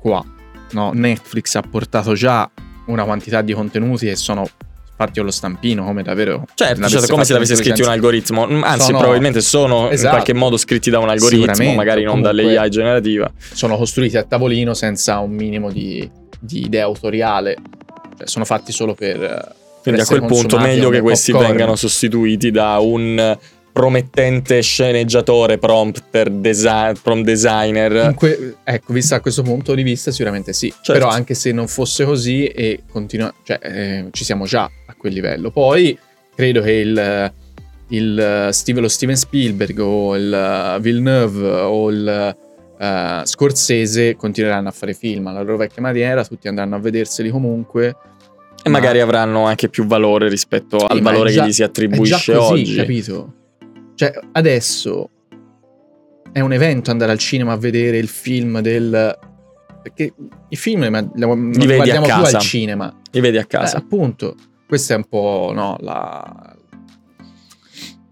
qua. 0.00 0.24
No? 0.72 0.92
Netflix 0.94 1.54
ha 1.56 1.62
portato 1.62 2.14
già 2.14 2.48
una 2.86 3.04
quantità 3.04 3.40
di 3.42 3.52
contenuti 3.52 4.06
che 4.06 4.16
sono 4.16 4.48
fatti 5.04 5.18
allo 5.18 5.30
stampino, 5.30 5.82
come 5.84 6.02
davvero. 6.02 6.44
Certo, 6.54 6.86
certo, 6.88 7.06
come 7.08 7.24
se 7.24 7.32
l'avesse 7.32 7.56
scritto 7.56 7.82
un 7.82 7.88
algoritmo. 7.88 8.46
Mm, 8.46 8.62
Anzi, 8.62 8.86
Sono- 8.86 8.98
probabilmente 8.98 9.40
sono 9.40 9.86
in 9.86 9.92
Esatto. 9.92 10.10
qualche 10.16 10.34
modo 10.34 10.58
scritti 10.58 10.90
da 10.90 10.98
un 10.98 11.08
algoritmo, 11.08 11.72
magari 11.72 12.04
non 12.04 12.20
dall'AI 12.20 12.68
generativa. 12.68 13.30
Sono 13.52 13.76
costruiti 13.78 14.18
a 14.18 14.24
tavolino 14.24 14.74
senza 14.74 15.18
un 15.20 15.30
minimo 15.30 15.70
di, 15.70 16.08
di 16.38 16.64
idea 16.66 16.84
autoriale. 16.84 17.56
Cioè, 18.18 18.26
sono 18.28 18.44
fatti 18.44 18.72
solo 18.72 18.92
per. 18.94 19.54
Quindi 19.82 20.00
a 20.00 20.02
essere 20.04 20.18
quel 20.20 20.30
punto 20.30 20.58
meglio 20.58 20.90
che 20.90 21.00
questi 21.00 21.30
popcorn. 21.32 21.52
vengano 21.52 21.76
sostituiti 21.76 22.50
da 22.50 22.76
un 22.80 23.38
promettente 23.72 24.60
sceneggiatore, 24.60 25.56
prompter, 25.56 26.28
desi- 26.28 26.68
prompt 27.02 27.24
designer. 27.24 27.92
In 28.08 28.14
que- 28.14 28.56
ecco, 28.64 28.92
vista 28.92 29.14
a 29.16 29.20
questo 29.20 29.42
punto 29.42 29.74
di 29.74 29.82
vista, 29.82 30.10
sicuramente 30.10 30.52
sì. 30.52 30.68
Certo. 30.68 30.92
Però 30.92 31.08
anche 31.08 31.32
se 31.34 31.52
non 31.52 31.66
fosse 31.68 32.04
così, 32.04 32.44
e 32.46 32.80
continua- 32.90 33.32
cioè, 33.42 33.58
eh, 33.62 34.04
ci 34.10 34.24
siamo 34.24 34.44
già 34.44 34.64
a 34.64 34.70
quel 35.00 35.14
livello. 35.14 35.50
Poi 35.50 35.98
credo 36.34 36.60
che 36.60 36.72
il, 36.72 37.32
il 37.88 38.48
Steve- 38.52 38.80
lo 38.80 38.88
Steven 38.88 39.16
Spielberg 39.16 39.78
o 39.80 40.14
il 40.16 40.32
eh, 40.32 40.80
Villeneuve 40.80 41.48
o 41.48 41.90
il 41.90 42.36
eh, 42.78 43.20
Scorsese 43.24 44.14
continueranno 44.16 44.68
a 44.68 44.72
fare 44.72 44.92
film 44.94 45.26
alla 45.26 45.40
loro 45.42 45.56
vecchia 45.56 45.82
maniera, 45.82 46.24
tutti 46.24 46.46
andranno 46.48 46.76
a 46.76 46.78
vederseli 46.78 47.30
comunque. 47.30 47.96
E 48.62 48.68
magari 48.68 49.00
avranno 49.00 49.44
anche 49.46 49.70
più 49.70 49.86
valore 49.86 50.28
rispetto 50.28 50.76
al 50.84 51.00
ma 51.00 51.10
valore 51.12 51.30
già- 51.30 51.42
che 51.42 51.48
gli 51.48 51.52
si 51.52 51.62
attribuisce 51.62 52.34
così, 52.34 52.52
oggi. 52.52 52.74
capito? 52.76 53.34
Cioè, 53.94 54.12
adesso 54.32 55.08
è 56.32 56.40
un 56.40 56.52
evento 56.52 56.90
andare 56.90 57.10
al 57.12 57.18
cinema 57.18 57.52
a 57.52 57.56
vedere 57.56 57.96
il 57.96 58.08
film 58.08 58.60
del... 58.60 59.18
Perché 59.82 60.12
i 60.50 60.56
film 60.56 60.86
ma- 60.88 61.00
li 61.00 61.24
guardiamo 61.66 62.04
più 62.04 62.14
al 62.14 62.38
cinema. 62.38 62.94
Li 63.12 63.20
vedi 63.20 63.38
a 63.38 63.40
Eh, 63.40 63.46
casa. 63.46 63.78
appunto, 63.78 64.34
questo 64.70 64.92
è 64.92 64.96
un 64.96 65.04
po' 65.08 65.50
no, 65.52 65.76
la... 65.80 66.54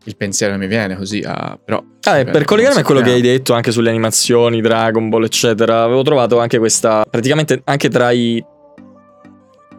il 0.04 0.16
pensiero 0.16 0.54
che 0.54 0.58
mi 0.58 0.66
viene 0.66 0.96
così. 0.96 1.22
a- 1.24 1.56
però, 1.64 1.80
Ah, 2.02 2.24
per 2.24 2.44
collegarmi 2.44 2.80
a 2.80 2.82
quello 2.84 3.00
che 3.00 3.10
hai 3.12 3.20
detto 3.20 3.52
anche 3.52 3.70
sulle 3.70 3.90
animazioni, 3.90 4.60
Dragon 4.60 5.08
Ball, 5.08 5.22
eccetera, 5.24 5.82
avevo 5.84 6.02
trovato 6.02 6.40
anche 6.40 6.58
questa. 6.58 7.04
Praticamente 7.08 7.60
anche 7.64 7.88
tra 7.88 8.10
i. 8.10 8.42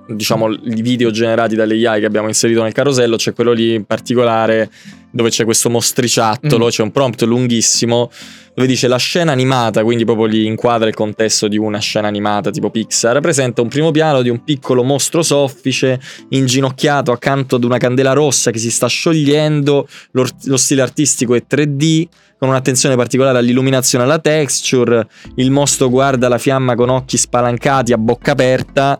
Diciamo, 0.07 0.49
i 0.49 0.81
video 0.81 1.11
generati 1.11 1.55
dalle 1.55 1.73
AI 1.85 1.99
che 1.99 2.05
abbiamo 2.05 2.27
inserito 2.29 2.63
nel 2.63 2.71
carosello, 2.71 3.15
c'è 3.17 3.33
quello 3.33 3.51
lì 3.51 3.73
in 3.73 3.83
particolare 3.83 4.69
dove 5.11 5.29
c'è 5.29 5.45
questo 5.45 5.69
mostriciattolo, 5.69 6.65
Mm. 6.65 6.69
c'è 6.69 6.83
un 6.83 6.91
prompt 6.91 7.21
lunghissimo 7.23 8.11
dove 8.53 8.67
dice 8.67 8.87
la 8.87 8.97
scena 8.97 9.31
animata, 9.31 9.83
quindi 9.83 10.03
proprio 10.03 10.27
gli 10.27 10.43
inquadra 10.43 10.87
il 10.89 10.93
contesto 10.93 11.47
di 11.47 11.57
una 11.57 11.79
scena 11.79 12.07
animata 12.07 12.51
tipo 12.51 12.69
Pixar, 12.69 13.21
presenta 13.21 13.61
un 13.61 13.69
primo 13.69 13.91
piano 13.91 14.21
di 14.21 14.29
un 14.29 14.43
piccolo 14.43 14.83
mostro 14.83 15.21
soffice 15.21 15.99
inginocchiato 16.29 17.11
accanto 17.11 17.55
ad 17.55 17.63
una 17.63 17.77
candela 17.77 18.11
rossa 18.11 18.51
che 18.51 18.59
si 18.59 18.69
sta 18.69 18.87
sciogliendo, 18.87 19.87
lo, 20.11 20.27
lo 20.43 20.57
stile 20.57 20.81
artistico 20.81 21.35
è 21.35 21.43
3D, 21.49 22.07
con 22.39 22.47
un'attenzione 22.47 22.95
particolare 22.95 23.37
all'illuminazione 23.37 24.05
alla 24.05 24.17
texture, 24.17 25.07
il 25.35 25.51
mostro 25.51 25.89
guarda 25.89 26.29
la 26.29 26.37
fiamma 26.37 26.73
con 26.73 26.89
occhi 26.89 27.17
spalancati 27.17 27.91
a 27.91 27.97
bocca 27.97 28.31
aperta, 28.31 28.97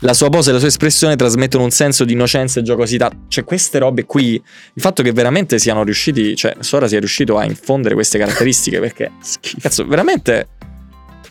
la 0.00 0.12
sua 0.12 0.28
pose 0.28 0.50
e 0.50 0.52
la 0.52 0.58
sua 0.58 0.68
espressione 0.68 1.16
trasmettono 1.16 1.64
un 1.64 1.70
senso 1.70 2.04
di 2.04 2.12
innocenza 2.12 2.60
e 2.60 2.62
giocosità. 2.62 3.10
Cioè, 3.28 3.44
queste 3.44 3.78
robe 3.78 4.04
qui, 4.04 4.34
il 4.34 4.82
fatto 4.82 5.02
che 5.02 5.12
veramente 5.12 5.58
siano 5.58 5.82
riusciti, 5.84 6.36
cioè, 6.36 6.54
Sora 6.60 6.86
sia 6.86 6.98
riuscito 6.98 7.38
a 7.38 7.46
infondere 7.46 7.94
queste 7.94 8.18
caratteristiche, 8.18 8.78
perché, 8.78 9.12
cazzo, 9.58 9.86
veramente 9.86 10.48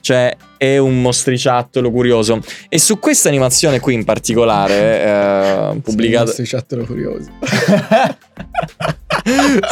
Cioè, 0.02 0.36
è 0.74 0.78
un 0.78 1.02
mostriciattolo 1.02 1.92
curioso. 1.92 2.42
E 2.70 2.80
su 2.80 3.00
questa 3.00 3.30
animazione 3.30 3.80
qui 3.80 3.94
in 3.94 4.04
particolare, 4.04 5.74
eh, 5.76 5.80
pubblicata... 5.82 6.32
Sì, 6.32 6.42
mostriciattolo 6.42 6.86
curioso. 6.86 7.30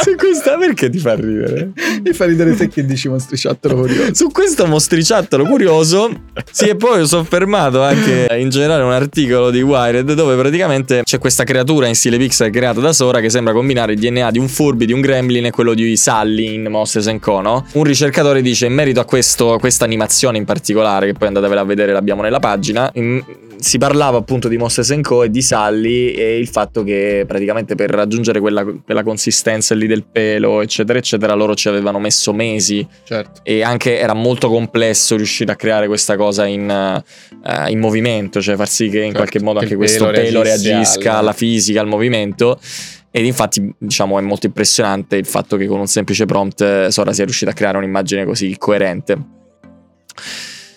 su 0.02 0.16
questa 0.16 0.56
perché 0.56 0.90
ti 0.90 0.98
fa 0.98 1.14
ridere? 1.14 1.70
Mi 2.02 2.12
fa 2.12 2.24
ridere 2.24 2.56
te 2.56 2.68
che 2.68 2.84
dici 2.84 3.08
mostriciattolo 3.08 3.76
curioso. 3.76 4.14
Su 4.14 4.30
questo 4.30 4.66
mostriciattolo 4.66 5.44
curioso 5.44 6.10
si 6.50 6.68
è 6.68 6.74
poi 6.74 7.06
soffermato 7.06 7.82
anche 7.82 8.26
in 8.38 8.48
generale 8.48 8.82
un 8.82 8.92
articolo 8.92 9.50
di 9.50 9.62
Wired 9.62 10.12
dove 10.12 10.36
praticamente 10.36 11.02
c'è 11.04 11.18
questa 11.18 11.44
creatura 11.44 11.86
in 11.86 11.94
stile 11.94 12.16
pixel 12.16 12.50
creata 12.50 12.80
da 12.80 12.92
Sora 12.92 13.20
che 13.20 13.30
sembra 13.30 13.52
combinare 13.52 13.92
il 13.92 13.98
DNA 13.98 14.30
di 14.30 14.38
un 14.38 14.48
Furby, 14.48 14.86
di 14.86 14.92
un 14.92 15.00
Gremlin 15.00 15.46
e 15.46 15.50
quello 15.50 15.74
di 15.74 15.96
Sally 15.96 16.54
in 16.54 16.66
Monsters 16.68 17.12
Co. 17.20 17.40
No? 17.40 17.66
Un 17.72 17.84
ricercatore 17.84 18.42
dice 18.42 18.66
in 18.66 18.72
merito 18.72 19.00
a 19.00 19.04
questo, 19.04 19.58
questa 19.58 19.84
animazione 19.84 20.38
in 20.38 20.44
particolare 20.44 20.83
che 21.06 21.12
poi 21.12 21.28
andatevela 21.28 21.60
a 21.60 21.64
vedere 21.64 21.92
l'abbiamo 21.92 22.22
nella 22.22 22.40
pagina 22.40 22.90
in, 22.94 23.22
si 23.56 23.78
parlava 23.78 24.18
appunto 24.18 24.48
di 24.48 24.56
Monsters 24.56 24.98
Co 25.02 25.22
e 25.22 25.30
di 25.30 25.40
Sally 25.42 26.10
e 26.10 26.38
il 26.38 26.48
fatto 26.48 26.84
che 26.84 27.24
praticamente 27.26 27.74
per 27.74 27.90
raggiungere 27.90 28.40
quella, 28.40 28.64
quella 28.64 29.02
consistenza 29.02 29.74
lì 29.74 29.86
del 29.86 30.04
pelo 30.04 30.60
eccetera 30.60 30.98
eccetera 30.98 31.34
loro 31.34 31.54
ci 31.54 31.68
avevano 31.68 31.98
messo 31.98 32.32
mesi 32.32 32.86
Certo. 33.04 33.40
e 33.42 33.62
anche 33.62 33.98
era 33.98 34.14
molto 34.14 34.48
complesso 34.48 35.16
riuscire 35.16 35.52
a 35.52 35.56
creare 35.56 35.86
questa 35.86 36.16
cosa 36.16 36.46
in, 36.46 36.68
eh, 36.70 37.70
in 37.70 37.78
movimento, 37.78 38.40
cioè 38.40 38.56
far 38.56 38.68
sì 38.68 38.88
che 38.88 38.98
in 38.98 39.04
Certo, 39.04 39.18
qualche 39.18 39.40
modo 39.40 39.58
che 39.58 39.64
anche 39.64 39.76
questo 39.76 40.06
pelo 40.10 40.42
reagisca 40.42 41.12
al- 41.12 41.18
alla 41.18 41.32
fisica, 41.32 41.80
al 41.80 41.86
movimento. 41.86 42.58
Ed 43.16 43.24
infatti, 43.24 43.72
diciamo, 43.78 44.18
è 44.18 44.22
molto 44.22 44.46
impressionante 44.46 45.14
il 45.14 45.24
fatto 45.26 45.56
che 45.56 45.66
con 45.66 45.78
un 45.78 45.86
semplice 45.86 46.26
prompt 46.26 46.60
eh, 46.62 46.90
Sora 46.90 47.12
sia 47.12 47.22
riuscita 47.24 47.52
a 47.52 47.54
creare 47.54 47.76
un'immagine 47.76 48.24
così 48.24 48.56
coerente. 48.58 49.16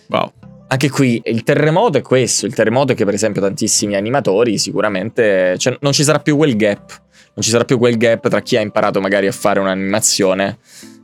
Wow. 0.09 0.31
Anche 0.69 0.89
qui 0.89 1.21
il 1.25 1.43
terremoto 1.43 1.97
è 1.97 2.01
questo, 2.01 2.45
il 2.45 2.53
terremoto 2.53 2.91
è 2.91 2.95
che 2.95 3.05
per 3.05 3.13
esempio 3.13 3.41
tantissimi 3.41 3.95
animatori 3.95 4.57
sicuramente, 4.57 5.57
cioè 5.57 5.77
non 5.79 5.93
ci 5.93 6.03
sarà 6.03 6.19
più 6.19 6.35
quel 6.35 6.57
gap, 6.57 7.01
non 7.33 7.43
ci 7.43 7.49
sarà 7.49 7.63
più 7.63 7.77
quel 7.77 7.95
gap 7.97 8.27
tra 8.27 8.41
chi 8.41 8.57
ha 8.57 8.61
imparato 8.61 8.99
magari 8.99 9.27
a 9.27 9.31
fare 9.31 9.59
un'animazione 9.61 10.57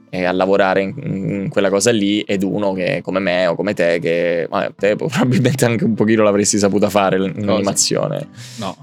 e 0.10 0.26
a 0.26 0.32
lavorare 0.34 0.82
in, 0.82 0.94
in 0.98 1.50
quella 1.50 1.70
cosa 1.70 1.92
lì 1.92 2.22
ed 2.22 2.44
uno 2.44 2.74
che 2.74 3.00
come 3.02 3.20
me 3.20 3.48
o 3.48 3.56
come 3.56 3.74
te 3.74 4.00
che 4.00 4.48
vabbè, 4.50 4.74
te 4.76 4.96
probabilmente 4.98 5.64
anche 5.66 5.86
un 5.86 5.94
pochino 5.96 6.24
l'avresti 6.24 6.58
saputa 6.58 6.90
fare 6.90 7.18
l'animazione. 7.18 8.28
No, 8.58 8.76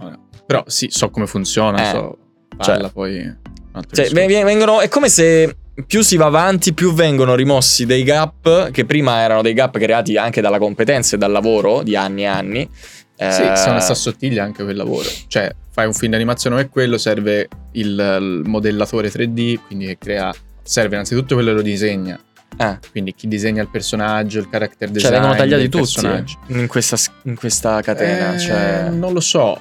però 0.47 0.65
sì, 0.67 0.89
so 0.91 1.11
come 1.11 1.27
funziona, 1.27 1.83
Eh, 1.83 1.91
so. 1.91 2.19
cioè- 2.59 2.75
Parla 2.75 2.89
poi... 2.89 3.49
Cioè, 3.73 4.07
discorso. 4.09 4.15
ve- 4.27 4.45
vengono, 4.45 4.81
è 4.81 4.89
come 4.89 5.09
se 5.09 5.57
più 5.87 6.03
si 6.03 6.17
va 6.17 6.27
avanti, 6.27 6.73
più 6.75 6.93
vengono 6.93 7.35
rimossi 7.35 7.87
dei 7.87 8.03
gap 8.03 8.71
che 8.71 8.85
prima 8.85 9.21
erano 9.21 9.43
dei 9.43 9.53
gap 9.53 9.77
creati 9.79 10.17
anche 10.17 10.41
dalla 10.41 10.59
competenza 10.59 11.17
e 11.17 11.19
dal 11.19 11.31
lavoro 11.33 11.83
di 11.83 11.97
anni 11.97 12.23
e 12.23 12.27
anni. 12.27 12.69
Sì, 12.73 13.25
Eh, 13.25 13.57
se 13.57 13.71
non 13.71 13.81
sta 13.81 13.93
assottiglia 13.93 14.43
anche 14.45 14.63
quel 14.65 14.77
lavoro. 14.77 15.07
Cioè, 15.27 15.55
fai 15.71 15.87
un 15.87 15.93
film 15.93 16.13
d'animazione 16.13 16.57
come 16.57 16.69
quello, 16.71 16.97
serve 16.97 17.49
il, 17.73 17.89
il 17.89 18.43
modellatore 18.47 19.11
3D, 19.11 19.59
quindi 19.67 19.87
che 19.87 19.99
crea... 19.99 20.33
Serve 20.63 20.95
innanzitutto 20.95 21.35
quello 21.35 21.51
che 21.51 21.57
lo 21.57 21.63
disegna. 21.63 22.19
eh. 22.57 22.79
Quindi 22.91 23.13
chi 23.15 23.29
disegna 23.29 23.61
il 23.61 23.69
personaggio, 23.69 24.39
il 24.39 24.49
character 24.49 24.89
design. 24.89 25.11
Cioè, 25.11 25.19
vengono 25.21 25.37
tagliati 25.39 25.69
tutti 25.69 25.77
personaggio. 25.79 26.39
in 26.49 26.67
questa, 26.67 26.97
in 27.25 27.35
questa 27.35 27.81
catena. 27.83 28.35
Eh, 28.35 28.39
cioè... 28.39 28.89
Non 28.91 29.13
lo 29.13 29.21
so, 29.21 29.61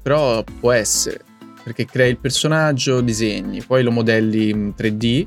però 0.00 0.42
può 0.60 0.72
essere. 0.72 1.20
Perché 1.62 1.84
crei 1.86 2.10
il 2.10 2.18
personaggio, 2.18 3.00
disegni, 3.00 3.62
poi 3.62 3.82
lo 3.82 3.90
modelli 3.92 4.50
in 4.50 4.74
3D 4.76 5.26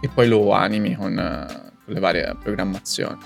e 0.00 0.08
poi 0.12 0.26
lo 0.28 0.52
animi 0.52 0.94
con, 0.96 1.18
eh, 1.18 1.46
con 1.84 1.94
le 1.94 2.00
varie 2.00 2.36
programmazioni. 2.42 3.18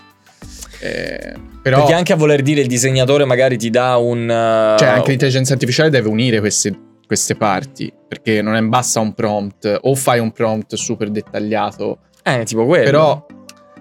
Eh, 0.81 1.35
però, 1.63 1.79
Perché 1.79 1.93
anche 1.93 2.13
a 2.13 2.17
voler 2.17 2.43
dire 2.43 2.63
il 2.63 2.67
disegnatore 2.67 3.25
magari 3.25 3.57
ti 3.59 3.71
dà 3.71 3.97
un... 3.99 4.23
uh, 4.25 4.79
cioè, 4.79 4.89
anche 4.89 5.11
l'intelligenza 5.11 5.53
artificiale 5.53 5.91
deve 5.91 6.09
unire 6.09 6.41
queste, 6.41 6.77
queste 7.07 7.37
parti. 7.37 7.93
Perché 8.09 8.43
non 8.43 8.55
è 8.57 8.63
basta 8.63 8.99
un 9.01 9.13
prompt, 9.15 9.79
o 9.83 9.95
fai 9.95 10.19
un 10.19 10.33
prompt 10.33 10.75
super 10.75 11.11
dettagliato, 11.11 11.99
Eh, 12.25 12.45
tipo 12.45 12.67
quello. 12.67 12.85
però 12.85 13.27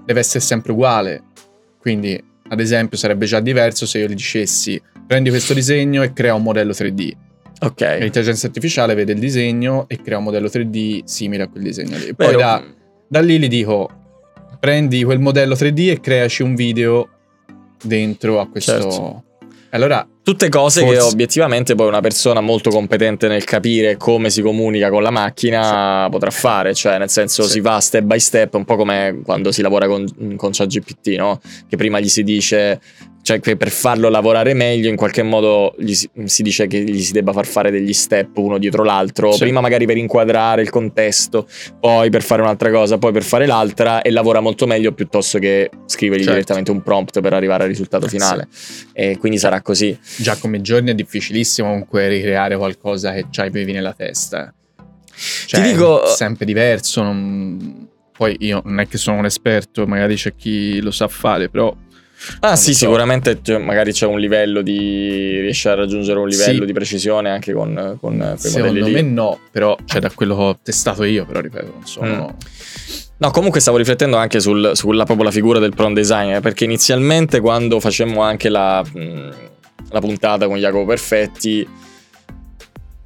deve 0.06 0.20
essere 0.20 0.42
sempre 0.42 0.74
uguale. 0.74 1.24
Quindi, 1.80 2.22
ad 2.50 2.60
esempio, 2.60 2.98
sarebbe 2.98 3.26
già 3.26 3.40
diverso 3.40 3.86
se 3.88 4.00
io 4.00 4.08
gli 4.08 4.14
dicessi 4.14 4.80
prendi 5.08 5.30
questo 5.30 5.56
disegno 5.56 6.04
e 6.04 6.14
crea 6.14 6.36
un 6.36 6.44
modello 6.44 6.72
3D. 6.72 7.14
Ok. 7.60 7.98
L'intelligenza 8.00 8.48
artificiale 8.48 8.94
vede 8.94 9.14
il 9.14 9.20
disegno 9.20 9.86
e 9.88 10.02
crea 10.02 10.18
un 10.18 10.24
modello 10.24 10.48
3D 10.48 11.04
simile 11.04 11.44
a 11.44 11.48
quel 11.48 11.64
disegno 11.64 11.98
lì. 11.98 12.14
Poi 12.14 12.36
da, 12.36 12.64
da 13.08 13.20
lì 13.22 13.40
gli 13.40 13.48
dico 13.48 13.90
prendi 14.60 15.04
quel 15.04 15.20
modello 15.20 15.54
3D 15.54 15.90
e 15.90 16.00
creaci 16.00 16.44
un 16.44 16.56
video 16.56 17.10
dentro 17.82 18.40
a 18.40 18.48
questo... 18.48 18.72
Certo. 18.72 19.24
Allora, 19.70 20.06
Tutte 20.30 20.50
cose 20.50 20.82
che 20.84 20.94
Forse- 20.94 21.14
obiettivamente 21.14 21.74
poi 21.74 21.88
una 21.88 22.02
persona 22.02 22.40
molto 22.40 22.70
competente 22.70 23.28
nel 23.28 23.44
capire 23.46 23.98
come 23.98 24.30
si 24.30 24.44
comunica 24.44 24.92
con 24.92 25.02
la 25.02 25.10
macchina 25.10 26.08
potrà 26.12 26.30
fare, 26.30 26.76
cioè 26.76 27.00
nel 27.00 27.10
senso 27.10 27.44
Sì. 27.44 27.54
si 27.54 27.60
va 27.62 27.80
step 27.80 28.04
by 28.04 28.20
step, 28.20 28.54
un 28.54 28.64
po' 28.64 28.76
come 28.76 29.22
quando 29.26 29.52
si 29.52 29.64
lavora 29.64 29.88
con, 29.88 30.06
con 30.36 30.52
ChatGPT, 30.52 31.16
no? 31.18 31.42
Che 31.68 31.76
prima 31.78 32.00
gli 32.00 32.10
si 32.10 32.22
dice, 32.24 32.80
cioè 33.24 33.40
che 33.40 33.58
per 33.58 33.70
farlo 33.72 34.08
lavorare 34.10 34.54
meglio 34.54 34.88
in 34.88 34.96
qualche 34.96 35.24
modo 35.24 35.74
gli 35.80 35.94
si, 35.94 36.08
si 36.26 36.42
dice 36.44 36.68
che 36.68 36.80
gli 36.80 37.02
si 37.02 37.12
debba 37.12 37.34
far 37.34 37.46
fare 37.48 37.70
degli 37.72 37.92
step 37.94 38.38
uno 38.38 38.58
dietro 38.60 38.84
l'altro, 38.84 39.32
Sì. 39.32 39.40
prima 39.40 39.62
magari 39.62 39.86
per 39.88 39.98
inquadrare 39.98 40.62
il 40.62 40.70
contesto, 40.70 41.48
poi 41.80 42.10
per 42.12 42.22
fare 42.22 42.42
un'altra 42.44 42.70
cosa, 42.72 42.98
poi 43.00 43.12
per 43.12 43.24
fare 43.24 43.46
l'altra 43.48 44.02
e 44.04 44.12
lavora 44.12 44.40
molto 44.42 44.68
meglio 44.68 44.92
piuttosto 44.94 45.40
che 45.40 45.70
scrivergli 45.88 46.20
Certo. 46.22 46.34
direttamente 46.36 46.70
un 46.72 46.82
prompt 46.84 47.20
per 47.20 47.34
arrivare 47.34 47.64
al 47.64 47.70
risultato 47.70 48.06
Eh, 48.06 48.10
finale. 48.10 48.48
E 48.94 49.18
quindi 49.18 49.38
sarà 49.40 49.62
così. 49.62 49.98
Già 50.22 50.36
come 50.38 50.62
giorni 50.62 50.92
è 50.92 50.96
difficilissimo 50.96 51.68
comunque 51.70 52.08
ricreare 52.08 52.56
qualcosa 52.58 53.12
che 53.14 53.26
già 53.30 53.44
avevi 53.44 53.72
nella 53.72 53.94
testa. 53.94 54.54
Cioè, 55.48 55.62
Ti 55.62 55.72
dico- 55.72 56.04
è 56.04 56.08
sempre 56.16 56.46
diverso. 56.46 57.02
non- 57.04 57.88
Poi 58.20 58.36
io 58.40 58.62
non 58.66 58.80
è 58.82 58.88
che 58.88 58.98
sono 58.98 59.18
un 59.18 59.26
esperto, 59.26 59.88
magari 59.88 60.16
c'è 60.16 60.36
chi 60.36 60.82
lo 60.82 60.92
sa 60.92 61.08
fare, 61.08 61.48
però 61.50 61.74
Ah 62.42 62.48
Non 62.50 62.58
sì, 62.58 62.74
so. 62.74 62.80
sicuramente 62.80 63.40
cioè, 63.42 63.60
magari 63.60 63.94
c'è 63.94 64.06
un 64.06 64.20
livello 64.20 64.62
di... 64.62 65.40
riesce 65.40 65.70
a 65.70 65.76
raggiungere 65.76 66.20
un 66.20 66.28
livello 66.28 66.60
Sì. 66.60 66.66
di 66.66 66.74
precisione 66.74 67.30
anche 67.30 67.54
con, 67.54 67.98
con 67.98 68.18
quei 68.18 68.38
secondo 68.52 68.68
modelli 68.80 68.92
me 68.92 69.02
lì. 69.04 69.10
no. 69.14 69.40
Però, 69.52 69.78
cioè, 69.86 70.02
da 70.02 70.10
quello 70.10 70.36
che 70.36 70.42
ho 70.42 70.60
testato 70.62 71.06
io, 71.06 71.26
però 71.26 71.40
ripeto, 71.40 71.72
non 71.72 71.86
sono. 71.88 72.36
No, 73.20 73.32
comunque 73.32 73.62
stavo 73.62 73.78
riflettendo 73.78 74.18
anche 74.18 74.42
sul- 74.42 74.72
sulla 74.74 75.06
proprio 75.06 75.26
la 75.26 75.32
figura 75.32 75.60
del 75.60 75.74
prompt 75.74 75.96
designer, 75.96 76.42
perché 76.42 76.66
inizialmente 76.66 77.40
quando 77.40 77.80
facemmo 77.80 78.22
anche 78.22 78.50
la, 78.50 78.84
mh, 78.84 79.30
la 79.90 80.00
puntata 80.00 80.48
con 80.48 80.58
Jacopo 80.58 80.86
Perfetti, 80.86 81.68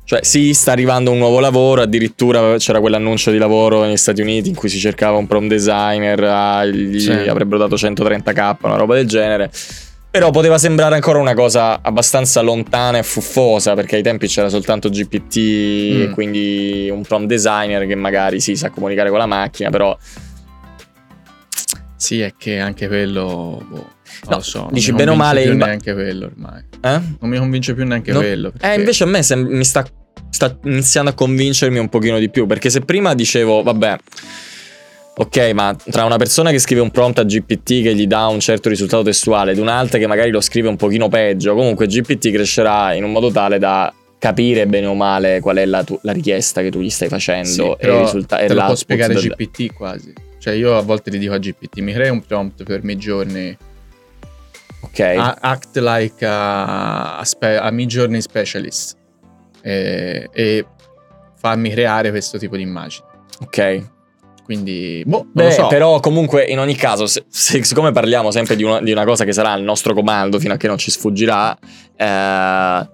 cioè 0.05 0.23
sì, 0.23 0.53
sta 0.53 0.71
arrivando 0.73 1.11
un 1.11 1.17
nuovo 1.17 1.39
lavoro, 1.39 1.81
addirittura 1.81 2.57
c'era 2.57 2.79
quell'annuncio 2.81 3.31
di 3.31 3.37
lavoro 3.37 3.83
negli 3.83 3.95
Stati 3.97 4.21
Uniti 4.21 4.49
in 4.49 4.55
cui 4.55 4.67
si 4.69 4.77
cercava 4.77 5.17
un 5.17 5.27
prompt 5.27 5.47
designer, 5.49 6.21
ah, 6.25 6.65
gli 6.65 6.99
Sì. 6.99 7.11
avrebbero 7.11 7.57
dato 7.57 7.75
130k, 7.77 8.57
una 8.63 8.75
roba 8.75 8.95
del 8.95 9.07
genere. 9.07 9.49
Però 10.11 10.29
poteva 10.29 10.59
sembrare 10.59 10.93
ancora 10.93 11.17
una 11.17 11.33
cosa 11.33 11.79
abbastanza 11.81 12.41
lontana 12.41 12.99
e 12.99 13.03
fuffosa, 13.03 13.73
perché 13.73 13.95
ai 13.95 14.03
tempi 14.03 14.27
c'era 14.27 14.47
soltanto 14.49 14.89
GPT, 14.89 15.37
Mm. 16.09 16.11
quindi 16.11 16.87
un 16.91 17.01
prompt 17.01 17.25
designer 17.27 17.87
che 17.87 17.95
magari 17.95 18.39
sì, 18.39 18.55
sa 18.55 18.69
comunicare 18.69 19.09
con 19.09 19.17
la 19.17 19.25
macchina, 19.25 19.69
però 19.71 19.97
Sì, 22.03 22.19
è 22.19 22.33
che 22.37 22.59
anche 22.59 22.87
quello. 22.87 23.63
boh, 23.69 23.75
non 23.75 23.87
No, 24.29 24.35
lo 24.35 24.41
so. 24.41 24.59
non 24.63 24.69
dici 24.73 24.91
mi 24.91 24.97
bene 24.97 25.11
o 25.11 25.13
convince 25.15 25.33
male 25.33 25.41
più 25.43 25.51
in 25.53 25.57
ba- 25.57 25.65
neanche 25.67 25.93
quello 25.93 26.25
ormai. 26.25 26.63
eh? 26.81 27.01
Non 27.19 27.29
mi 27.29 27.37
convince 27.37 27.73
più 27.73 27.85
neanche 27.85 28.11
No. 28.11 28.19
quello. 28.19 28.47
Eh, 28.49 28.51
perché- 28.59 28.79
invece 28.79 29.03
a 29.03 29.07
me 29.07 29.23
sem- 29.23 29.47
mi 29.47 29.63
sta, 29.63 29.85
sta 30.29 30.57
iniziando 30.65 31.11
a 31.11 31.13
convincermi 31.13 31.79
un 31.79 31.87
pochino 31.87 32.19
di 32.19 32.29
più, 32.29 32.45
perché 32.45 32.69
se 32.69 32.81
prima 32.81 33.13
dicevo, 33.13 33.63
vabbè, 33.63 33.97
ok, 35.15 35.51
ma 35.53 35.75
tra 35.91 36.03
una 36.03 36.17
persona 36.17 36.51
che 36.51 36.59
scrive 36.59 36.81
un 36.81 36.91
prompt 36.91 37.19
a 37.19 37.23
GPT 37.23 37.81
che 37.83 37.95
gli 37.95 38.07
dà 38.07 38.27
un 38.27 38.39
certo 38.41 38.67
risultato 38.67 39.03
testuale 39.03 39.51
ed 39.51 39.57
un'altra 39.59 39.97
che 39.97 40.07
magari 40.07 40.29
lo 40.31 40.41
scrive 40.41 40.67
un 40.67 40.75
pochino 40.75 41.07
peggio, 41.07 41.55
comunque 41.55 41.87
GPT 41.87 42.31
crescerà 42.31 42.93
in 42.95 43.03
un 43.05 43.11
modo 43.11 43.31
tale 43.31 43.59
da 43.59 43.93
capire 44.19 44.65
bene 44.67 44.87
o 44.87 44.93
male 44.95 45.39
qual 45.39 45.57
è 45.57 45.65
la, 45.65 45.83
tu- 45.83 45.99
la 46.03 46.11
richiesta 46.13 46.61
che 46.61 46.69
tu 46.71 46.79
gli 46.81 46.89
stai 46.89 47.09
facendo 47.09 47.77
Sì, 47.79 47.85
e 47.85 47.99
risulta- 47.99 48.39
e 48.39 48.47
te 48.47 48.53
lo 48.53 48.65
può 48.65 48.75
spiegare 48.75 49.13
del- 49.13 49.23
GPT 49.37 49.73
quasi. 49.73 50.13
Cioè, 50.43 50.55
io 50.55 50.75
a 50.77 50.81
volte 50.81 51.09
gli 51.09 51.19
dico 51.19 51.31
a 51.33 51.37
GPT: 51.37 51.79
mi 51.79 51.93
crei 51.93 52.09
un 52.09 52.21
prompt 52.21 52.63
per 52.63 52.83
mid 52.83 52.99
giorni. 52.99 53.57
Ok, 54.81 54.99
A- 54.99 55.37
act 55.39 55.77
like 55.77 56.25
a, 56.25 57.17
a, 57.17 57.23
spe- 57.23 57.55
a 57.57 57.71
mid 57.71 57.87
journey 57.87 58.19
specialist. 58.19 58.97
E, 59.61 60.27
e 60.33 60.65
fammi 61.39 61.69
creare 61.69 62.09
questo 62.09 62.37
tipo 62.37 62.57
di 62.57 62.61
immagini. 62.63 63.05
ok. 63.39 63.91
Quindi, 64.43 65.01
boh, 65.05 65.19
non 65.19 65.29
Beh, 65.31 65.43
lo 65.45 65.51
so. 65.51 65.67
però 65.67 66.01
comunque 66.01 66.43
in 66.43 66.59
ogni 66.59 66.75
caso, 66.75 67.05
se- 67.07 67.23
se- 67.29 67.63
siccome 67.63 67.93
parliamo 67.93 68.29
sempre 68.29 68.57
di 68.57 68.63
una, 68.63 68.81
di 68.81 68.91
una 68.91 69.05
cosa 69.05 69.23
che 69.23 69.31
sarà 69.31 69.53
il 69.55 69.63
nostro 69.63 69.93
comando 69.93 70.37
fino 70.39 70.53
a 70.53 70.57
che 70.57 70.67
non 70.67 70.77
ci 70.77 70.91
sfuggirà, 70.91 71.57
eh, 71.95 72.89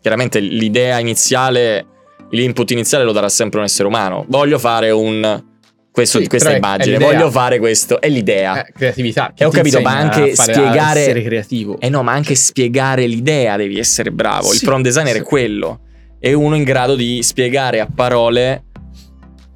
chiaramente 0.00 0.38
l'idea 0.38 1.00
iniziale, 1.00 1.84
l'input 2.30 2.70
iniziale 2.70 3.02
lo 3.02 3.10
darà 3.10 3.28
sempre 3.28 3.58
un 3.58 3.64
essere 3.64 3.88
umano. 3.88 4.24
Voglio 4.28 4.60
fare 4.60 4.92
un 4.92 5.50
questo- 5.92 6.18
Sì, 6.20 6.26
questa 6.26 6.56
immagine, 6.56 6.98
voglio 6.98 7.30
fare 7.30 7.58
questo, 7.58 8.00
è 8.00 8.08
l'idea. 8.08 8.64
Eh, 8.64 8.72
creatività. 8.72 9.32
E 9.36 9.44
ho 9.44 9.50
capito, 9.50 9.80
ma 9.82 9.96
anche 9.96 10.34
spiegare- 10.34 11.00
essere 11.00 11.22
creativo. 11.22 11.78
Eh 11.78 11.88
no, 11.90 12.02
ma 12.02 12.12
anche 12.12 12.34
spiegare 12.34 13.06
l'idea 13.06 13.56
devi 13.56 13.78
essere 13.78 14.10
bravo. 14.10 14.50
Il 14.52 14.58
Sì, 14.58 14.64
prompt 14.64 14.84
designer 14.84 15.12
sì. 15.14 15.18
è 15.20 15.22
quello. 15.22 15.80
È 16.18 16.32
uno 16.32 16.56
in 16.56 16.64
grado 16.64 16.94
di 16.96 17.22
spiegare 17.22 17.78
a 17.80 17.86
parole 17.94 18.64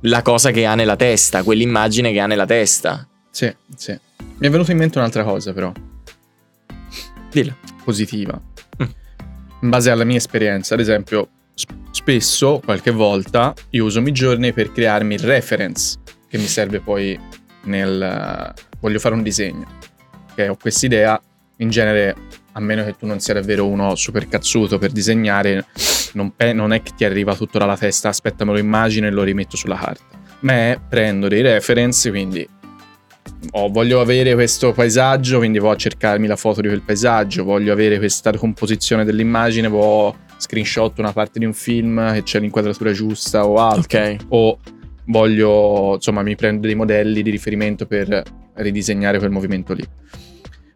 la 0.02 0.20
cosa 0.22 0.50
che 0.50 0.66
ha 0.66 0.74
nella 0.74 0.96
testa, 0.96 1.42
quell'immagine 1.42 2.12
che 2.12 2.20
ha 2.20 2.26
nella 2.26 2.46
testa. 2.46 3.08
Sì, 3.30 3.52
sì. 3.74 3.98
Mi 4.38 4.46
è 4.46 4.50
venuto 4.50 4.70
in 4.70 4.76
mente 4.76 4.98
un'altra 4.98 5.24
cosa, 5.24 5.52
però, 5.52 5.72
Dillo. 7.30 7.56
positiva. 7.84 8.40
Mm. 8.82 8.86
In 9.62 9.68
base 9.70 9.90
alla 9.90 10.04
mia 10.04 10.16
esperienza, 10.16 10.74
ad 10.74 10.80
esempio, 10.80 11.28
sp- 11.54 11.72
spesso, 11.90 12.60
qualche 12.64 12.90
volta, 12.90 13.54
io 13.70 13.84
uso 13.84 14.00
Midjourney 14.00 14.52
per 14.52 14.72
crearmi 14.72 15.14
il 15.14 15.20
reference 15.20 15.98
che 16.28 16.38
mi 16.38 16.46
serve 16.46 16.80
poi 16.80 17.18
nel... 17.64 18.54
voglio 18.80 18.98
fare 18.98 19.14
un 19.14 19.22
disegno. 19.22 19.66
Che 20.34 20.48
ho 20.48 20.56
quest'idea, 20.60 21.20
in 21.58 21.70
genere, 21.70 22.14
a 22.52 22.60
meno 22.60 22.84
che 22.84 22.96
tu 22.96 23.06
non 23.06 23.20
sia 23.20 23.34
davvero 23.34 23.66
uno 23.66 23.94
super 23.94 24.28
cazzuto 24.28 24.78
per 24.78 24.90
disegnare, 24.90 25.66
non, 26.12 26.34
pe- 26.34 26.52
non 26.52 26.72
è 26.72 26.82
che 26.82 26.92
ti 26.96 27.04
arriva 27.04 27.34
tutto 27.34 27.58
dalla 27.58 27.76
testa, 27.76 28.08
aspetta 28.08 28.44
me 28.44 28.52
lo 28.52 28.58
immagino 28.58 29.06
e 29.06 29.10
lo 29.10 29.22
rimetto 29.22 29.56
sulla 29.56 29.76
carta. 29.76 30.04
Ma 30.40 30.52
è 30.52 30.78
prendo 30.86 31.28
dei 31.28 31.42
reference, 31.42 32.10
quindi 32.10 32.46
oh, 33.52 33.68
voglio 33.70 34.00
avere 34.00 34.34
questo 34.34 34.72
paesaggio, 34.72 35.38
quindi 35.38 35.58
vado 35.58 35.72
a 35.72 35.76
cercarmi 35.76 36.26
la 36.26 36.36
foto 36.36 36.60
di 36.60 36.68
quel 36.68 36.82
paesaggio, 36.82 37.44
voglio 37.44 37.72
avere 37.72 37.98
questa 37.98 38.32
composizione 38.32 39.04
dell'immagine, 39.04 39.68
vado 39.68 40.16
screenshot 40.38 40.98
una 40.98 41.12
parte 41.12 41.38
di 41.38 41.46
un 41.46 41.54
film 41.54 42.12
che 42.12 42.22
c'è 42.22 42.40
l'inquadratura 42.40 42.92
giusta 42.92 43.46
o 43.46 43.56
altro, 43.56 43.98
Ok. 43.98 44.16
o 44.28 44.58
voglio, 45.06 45.94
insomma, 45.94 46.22
mi 46.22 46.36
prendo 46.36 46.66
dei 46.66 46.76
modelli 46.76 47.22
di 47.22 47.30
riferimento 47.30 47.86
per 47.86 48.22
ridisegnare 48.54 49.18
quel 49.18 49.30
movimento 49.30 49.72
lì. 49.72 49.84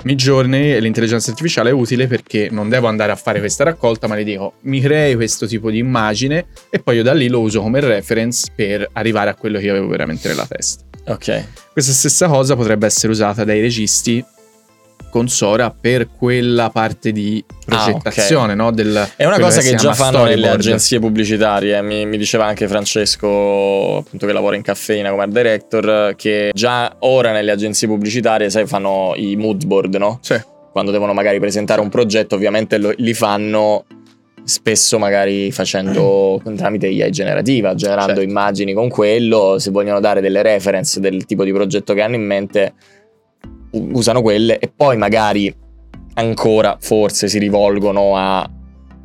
Midjourney 0.02 0.72
e 0.72 0.80
l'intelligenza 0.80 1.30
artificiale 1.30 1.70
è 1.70 1.72
utile 1.72 2.06
perché 2.06 2.48
non 2.50 2.70
devo 2.70 2.86
andare 2.86 3.12
a 3.12 3.16
fare 3.16 3.38
questa 3.38 3.64
raccolta, 3.64 4.06
ma 4.06 4.14
le 4.14 4.24
dico 4.24 4.54
mi 4.62 4.80
crei 4.80 5.14
questo 5.14 5.46
tipo 5.46 5.70
di 5.70 5.78
immagine 5.78 6.46
e 6.70 6.78
poi 6.78 6.96
io 6.96 7.02
da 7.02 7.12
lì 7.12 7.28
lo 7.28 7.40
uso 7.40 7.60
come 7.60 7.80
reference 7.80 8.50
per 8.54 8.88
arrivare 8.92 9.28
a 9.28 9.34
quello 9.34 9.58
che 9.58 9.66
io 9.66 9.72
avevo 9.72 9.88
veramente 9.88 10.28
nella 10.28 10.46
testa. 10.46 10.84
Ok. 11.06 11.44
Questa 11.72 11.92
stessa 11.92 12.28
cosa 12.28 12.56
potrebbe 12.56 12.86
essere 12.86 13.12
usata 13.12 13.44
dai 13.44 13.60
registi 13.60 14.24
con 15.08 15.28
Sora 15.28 15.70
per 15.78 16.08
quella 16.16 16.70
parte 16.70 17.12
di 17.12 17.42
progettazione, 17.64 18.54
no? 18.54 18.70
Del, 18.72 19.08
È 19.16 19.24
una 19.24 19.38
cosa 19.38 19.60
che, 19.60 19.68
si 19.68 19.76
già 19.76 19.92
fanno 19.94 20.18
storyboard. 20.18 20.54
agenzie 20.58 20.98
pubblicitarie. 21.00 21.80
Mi, 21.82 22.06
mi 22.06 22.16
diceva 22.18 22.44
anche 22.46 22.68
Francesco, 22.68 23.96
appunto, 23.98 24.26
che 24.26 24.32
lavora 24.32 24.56
in 24.56 24.62
caffeina 24.62 25.10
come 25.10 25.22
art 25.22 25.32
director, 25.32 26.14
che 26.16 26.50
già 26.54 26.96
ora 27.00 27.32
nelle 27.32 27.50
agenzie 27.50 27.88
pubblicitarie, 27.88 28.50
sai, 28.50 28.66
fanno 28.66 29.12
i 29.16 29.36
mood 29.36 29.64
board, 29.64 29.94
no? 29.96 30.18
Sì, 30.22 30.40
Quando 30.72 30.90
devono 30.90 31.12
magari 31.12 31.38
presentare 31.40 31.80
un 31.80 31.88
progetto, 31.88 32.34
ovviamente 32.34 32.78
lo- 32.78 32.92
li 32.96 33.14
fanno 33.14 33.84
spesso 34.42 34.98
magari 34.98 35.52
facendo 35.52 36.40
tramite 36.56 36.86
AI 36.86 37.10
generativa, 37.10 37.74
generando 37.74 38.14
Certo. 38.14 38.28
immagini 38.28 38.72
con 38.72 38.88
quello, 38.88 39.58
se 39.58 39.70
vogliono 39.70 40.00
dare 40.00 40.20
delle 40.20 40.42
reference 40.42 40.98
del 41.00 41.24
tipo 41.26 41.44
di 41.44 41.52
progetto 41.52 41.92
che 41.94 42.00
hanno 42.02 42.14
in 42.16 42.24
mente, 42.24 42.72
usano 43.72 44.22
quelle 44.22 44.58
e 44.58 44.70
poi 44.74 44.96
magari 44.96 45.54
ancora 46.14 46.76
forse 46.80 47.28
si 47.28 47.38
rivolgono 47.38 48.16
a 48.16 48.48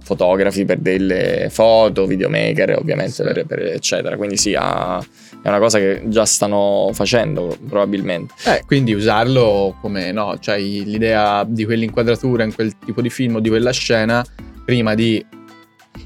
fotografi 0.06 0.66
per 0.66 0.78
delle 0.78 1.48
foto, 1.50 2.06
videomaker 2.06 2.78
ovviamente 2.78 3.24
per, 3.24 3.46
per 3.46 3.60
eccetera, 3.66 4.16
quindi 4.18 4.38
sì, 4.38 4.54
ha- 4.56 5.04
è 5.46 5.48
una 5.48 5.60
cosa 5.60 5.80
che 5.80 6.04
già 6.06 6.26
stanno 6.26 6.90
facendo 6.94 7.58
probabilmente. 7.68 8.34
Eh, 8.46 8.64
quindi 8.66 8.94
usarlo 8.94 9.76
come, 9.82 10.12
no, 10.12 10.38
cioè 10.40 10.60
l'idea 10.60 11.44
di 11.44 11.66
quell'inquadratura 11.66 12.44
in 12.44 12.54
quel 12.54 12.78
tipo 12.78 13.02
di 13.02 13.10
film 13.10 13.36
o 13.36 13.40
di 13.40 13.50
quella 13.50 13.72
scena, 13.72 14.24
prima 14.64 14.96
di 14.96 15.24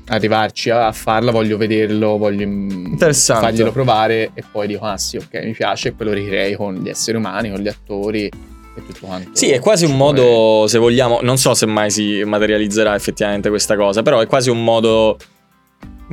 arrivarci 0.09 0.69
a 0.69 0.91
farla 0.91 1.31
voglio 1.31 1.57
vederlo, 1.57 2.17
voglio 2.17 2.45
mm, 2.47 2.97
farglielo 2.97 3.71
provare 3.71 4.31
e 4.33 4.43
poi 4.51 4.67
dico, 4.67 4.85
ah 4.85 4.97
sì, 4.97 5.17
ok, 5.17 5.41
mi 5.43 5.53
piace 5.53 5.89
e 5.89 5.91
poi 5.93 6.07
lo 6.07 6.13
ricrei 6.13 6.55
con 6.55 6.75
gli 6.75 6.89
esseri 6.89 7.17
umani, 7.17 7.49
con 7.51 7.59
gli 7.59 7.67
attori 7.67 8.25
e 8.25 8.85
tutto 8.85 9.05
quanto. 9.05 9.29
Sì, 9.33 9.49
è 9.49 9.59
quasi 9.59 9.85
un 9.85 9.95
modo, 9.95 10.65
se 10.67 10.77
vogliamo, 10.77 11.19
non 11.21 11.37
so 11.37 11.53
se 11.53 11.65
mai 11.65 11.91
si 11.91 12.23
materializzerà 12.25 12.95
effettivamente 12.95 13.49
questa 13.49 13.75
cosa, 13.75 14.01
però 14.01 14.19
è 14.19 14.27
quasi 14.27 14.49
un 14.49 14.63
modo 14.63 15.17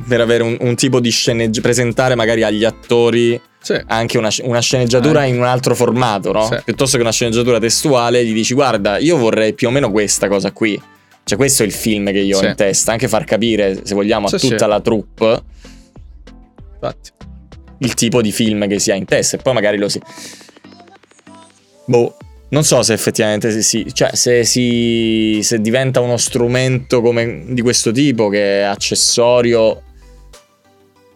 per 0.07 0.21
avere 0.21 0.43
un, 0.43 0.55
un 0.59 0.75
tipo 0.75 0.99
di 0.99 1.09
sceneggiatura, 1.09 1.61
presentare 1.61 2.15
magari 2.15 2.43
agli 2.43 2.63
attori. 2.63 3.39
Sì, 3.59 3.75
anche 3.87 4.17
una, 4.17 4.29
una 4.43 4.61
sceneggiatura 4.61 5.25
Eh. 5.25 5.29
in 5.29 5.39
un 5.39 5.43
altro 5.43 5.75
formato, 5.75 6.31
no? 6.31 6.45
Sì. 6.45 6.57
Piuttosto 6.63 6.95
che 6.97 7.01
una 7.03 7.11
sceneggiatura 7.11 7.59
testuale, 7.59 8.23
gli 8.23 8.33
dici 8.33 8.53
guarda, 8.53 8.97
io 8.99 9.17
vorrei 9.17 9.53
più 9.53 9.67
o 9.67 9.71
meno 9.71 9.91
questa 9.91 10.27
cosa 10.27 10.51
qui. 10.51 10.79
Cioè 11.27 11.37
questo 11.37 11.63
è 11.63 11.65
il 11.65 11.73
film 11.73 12.09
che 12.11 12.19
io 12.19 12.37
ho 12.37 12.39
Sì. 12.39 12.45
in 12.47 12.55
testa, 12.55 12.93
anche 12.93 13.09
far 13.09 13.25
capire, 13.25 13.81
se 13.83 13.93
vogliamo, 13.93 14.27
a 14.27 14.29
Sì, 14.37 14.47
tutta 14.47 14.63
sì. 14.63 14.69
la 14.69 14.79
troupe 14.79 15.41
infatti. 16.73 17.09
il 17.79 17.93
tipo 17.95 18.21
di 18.21 18.31
film 18.31 18.65
che 18.67 18.79
si 18.79 18.91
ha 18.91 18.95
in 18.95 19.03
testa 19.03 19.35
e 19.35 19.41
poi 19.41 19.53
magari 19.53 19.77
lo 19.77 19.89
si... 19.89 19.99
Boh, 21.85 22.15
non 22.49 22.63
so 22.63 22.81
se 22.81 22.93
effettivamente 22.93 23.51
si, 23.51 23.61
si- 23.61 23.93
cioè 23.93 24.15
se, 24.15 24.45
si, 24.45 25.39
se 25.43 25.59
diventa 25.59 25.99
uno 25.99 26.15
strumento 26.17 27.01
come 27.01 27.43
di 27.47 27.61
questo 27.61 27.91
tipo 27.91 28.29
che 28.29 28.61
è 28.61 28.63
accessorio... 28.63 29.81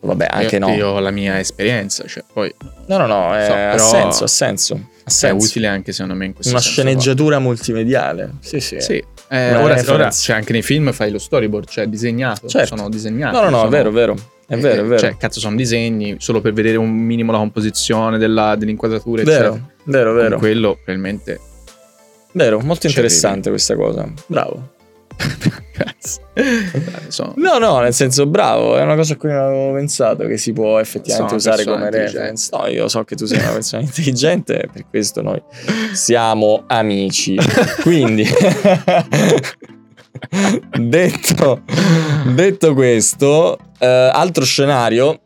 Vabbè, 0.04 0.28
anche 0.30 0.56
io, 0.58 0.65
no. 0.67 0.74
Io 0.74 0.88
ho 0.89 1.00
la 1.00 1.12
mia 1.12 1.39
esperienza, 1.39 2.04
cioè 2.08 2.24
poi 2.34 2.52
No, 2.88 2.97
no, 2.97 3.06
no, 3.06 3.36
è- 3.36 3.45
So, 3.45 3.54
ha 3.54 3.78
senso, 3.78 4.24
ha 4.24 4.28
senso. 4.28 4.74
Ha 4.74 5.08
è 5.08 5.10
senso. 5.10 5.45
utile 5.47 5.67
anche 5.67 5.91
secondo 5.91 6.15
me 6.15 6.26
in 6.26 6.34
questo 6.34 6.52
Una 6.52 6.62
senso 6.62 6.82
sceneggiatura 6.82 7.38
multimediale. 7.39 8.32
Sì, 8.39 8.60
sì. 8.60 8.76
qua. 8.78 8.84
Sì, 8.84 9.04
eh, 9.32 9.56
ora, 9.56 9.82
ora 9.88 10.12
cioè, 10.12 10.36
anche 10.36 10.52
nei 10.52 10.62
film 10.62 10.91
fai 10.91 11.10
lo 11.10 11.17
storyboard, 11.20 11.67
cioè 11.70 11.88
disegnato, 11.88 12.48
Certo. 12.48 12.76
sono 12.76 12.89
disegnati. 12.89 13.34
No, 13.36 13.44
no, 13.44 13.50
no, 13.50 13.56
sono- 13.58 13.67
è 13.67 13.72
vero, 13.72 13.89
è 13.89 13.94
vero. 13.94 14.15
È 14.46 14.58
vero, 14.58 14.82
è 14.82 14.86
eh, 14.86 14.88
vero. 14.88 15.00
Cioè, 15.00 15.15
cazzo, 15.15 15.39
sono 15.39 15.56
disegni 15.56 16.17
solo 16.20 16.41
per 16.41 16.52
vedere 16.52 16.76
un 16.76 16.89
minimo 16.91 17.32
la 17.32 17.38
composizione 17.38 18.17
della, 18.17 18.56
dell'inquadratura, 18.58 19.24
vero, 19.24 19.32
eccetera. 19.54 19.72
vero, 19.86 20.12
Con 20.12 20.20
vero. 20.22 20.38
quello 20.38 20.74
probabilmente 20.76 21.39
Vero, 22.34 22.60
molto 22.60 22.88
interessante 22.88 23.50
questa 23.50 23.76
cosa. 23.76 24.08
Bravo. 24.28 24.74
Sono- 27.08 27.34
No, 27.36 27.58
no, 27.58 27.80
nel 27.80 27.93
senso 27.93 28.26
bravo, 28.26 28.78
è 28.78 28.82
una 28.82 28.95
cosa 28.95 29.13
a 29.13 29.17
cui 29.17 29.30
non 29.30 29.39
avevo 29.39 29.74
pensato 29.74 30.26
che 30.28 30.38
si 30.38 30.54
può 30.54 30.80
effettivamente 30.80 31.36
usare 31.36 31.63
come 31.63 31.89
reference. 31.89 32.50
No, 32.56 32.67
io 32.67 32.88
so 32.88 33.04
che 33.04 33.15
tu 33.15 33.26
sei 33.26 33.39
una 33.39 33.52
persona 33.52 33.82
intelligente, 33.84 34.67
per 34.71 34.86
questo 34.89 35.21
noi 35.21 35.41
siamo 35.93 36.63
amici. 36.67 37.38
Quindi 37.82 38.26
detto, 40.80 41.62
detto 42.34 42.74
questo, 42.74 43.58
eh, 43.80 43.88
altro 43.88 44.43
scenario 44.43 45.19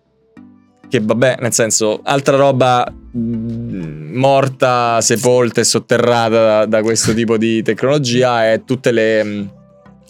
che 0.88 1.00
vabbè, 1.02 1.38
nel 1.40 1.52
senso, 1.52 2.00
altra 2.04 2.38
roba 2.38 2.86
mh, 2.90 4.12
morta, 4.14 5.02
sepolta 5.02 5.60
e 5.62 5.64
sotterrata 5.64 6.30
da, 6.30 6.66
da 6.66 6.82
questo 6.82 7.14
tipo 7.14 7.38
di 7.38 7.62
tecnologia 7.64 8.52
è 8.52 8.64
tutte 8.64 8.92
le... 8.92 9.48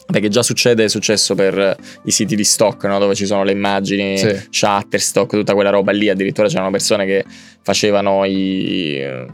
Perché 0.05 0.29
già 0.29 0.43
succede, 0.43 0.83
è 0.83 0.87
successo 0.87 1.33
per 1.33 1.75
i 2.03 2.11
siti 2.11 2.35
di 2.35 2.43
stock, 2.43 2.83
no? 2.85 2.99
dove 2.99 3.15
ci 3.15 3.25
sono 3.25 3.43
le 3.43 3.51
immagini, 3.51 4.17
Sì. 4.17 4.39
Shutterstock, 4.51 5.31
tutta 5.31 5.53
quella 5.55 5.71
roba 5.71 5.91
lì. 5.91 6.09
Addirittura 6.09 6.47
c'erano 6.47 6.69
persone 6.69 7.05
che 7.05 7.25
facevano 7.63 8.23
i 8.23 8.97
eh, 8.99 9.25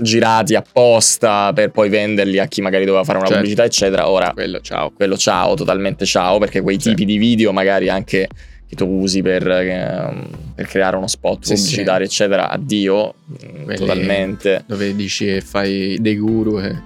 girati 0.00 0.54
apposta 0.56 1.52
per 1.54 1.70
poi 1.70 1.88
venderli 1.88 2.38
a 2.38 2.46
chi 2.46 2.60
magari 2.60 2.84
doveva 2.84 3.04
fare 3.04 3.18
una 3.18 3.26
Certo. 3.28 3.40
pubblicità, 3.42 3.64
eccetera. 3.64 4.08
Ora 4.10 4.32
quello, 4.32 4.60
ciao. 4.60 4.90
quello 4.90 5.16
ciao, 5.16 5.54
totalmente 5.54 6.04
ciao, 6.04 6.38
perché 6.38 6.60
quei 6.60 6.80
Sì. 6.80 6.90
tipi 6.90 7.04
di 7.04 7.16
video 7.16 7.52
magari 7.52 7.88
anche 7.88 8.28
che 8.66 8.74
tu 8.76 8.86
usi 8.86 9.22
per, 9.22 9.46
ehm, 9.48 10.28
per 10.54 10.66
creare 10.66 10.96
uno 10.96 11.06
spot 11.06 11.44
Sì, 11.44 11.54
pubblicitario, 11.54 12.06
eccetera, 12.06 12.50
addio, 12.50 13.14
mm, 13.30 13.62
Quelli- 13.64 13.78
totalmente. 13.78 14.64
Dove 14.66 14.94
dici 14.96 15.26
che 15.26 15.40
fai 15.42 15.96
dei 16.00 16.16
guru 16.18 16.58
e 16.60 16.76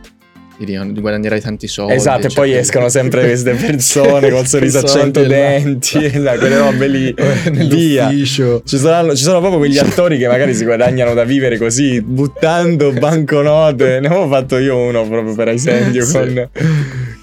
di 0.64 1.00
guadagnare 1.00 1.40
tanti 1.40 1.68
soldi. 1.68 1.94
Esatto, 1.94 2.26
e 2.26 2.30
cioè, 2.30 2.32
poi 2.34 2.54
escono 2.56 2.88
sempre 2.88 3.22
queste 3.24 3.52
persone 3.58 4.30
col 4.30 4.46
sorriso 4.46 4.78
a 4.78 4.82
cento 4.84 5.22
denti, 5.24 6.02
esatto, 6.04 6.38
quelle 6.38 6.58
robe 6.58 6.86
lì, 6.88 7.14
via. 7.68 8.10
Ci 8.10 8.60
saranno, 8.64 9.14
ci 9.14 9.22
sono 9.22 9.38
proprio 9.38 9.58
quegli 9.58 9.78
attori 9.78 10.18
che 10.18 10.26
magari 10.26 10.54
si 10.54 10.64
guadagnano 10.64 11.14
da 11.14 11.24
vivere 11.24 11.58
così, 11.58 12.00
buttando 12.02 12.92
banconote. 12.92 14.00
Ne 14.00 14.06
avevo 14.08 14.28
fatto 14.28 14.58
io 14.58 14.76
uno 14.76 15.06
proprio 15.06 15.34
per 15.34 15.48
esempio 15.48 16.04
Sì. 16.04 16.12
con 16.12 16.48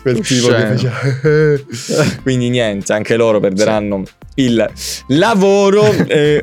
quel 0.02 0.20
tipo 0.22 0.48
che 0.48 0.54
faceva. 0.54 0.96
Quindi 2.22 2.50
niente, 2.50 2.94
anche 2.94 3.16
loro 3.16 3.40
perderanno 3.40 4.04
il 4.36 4.70
lavoro. 5.08 5.92
eh. 6.08 6.42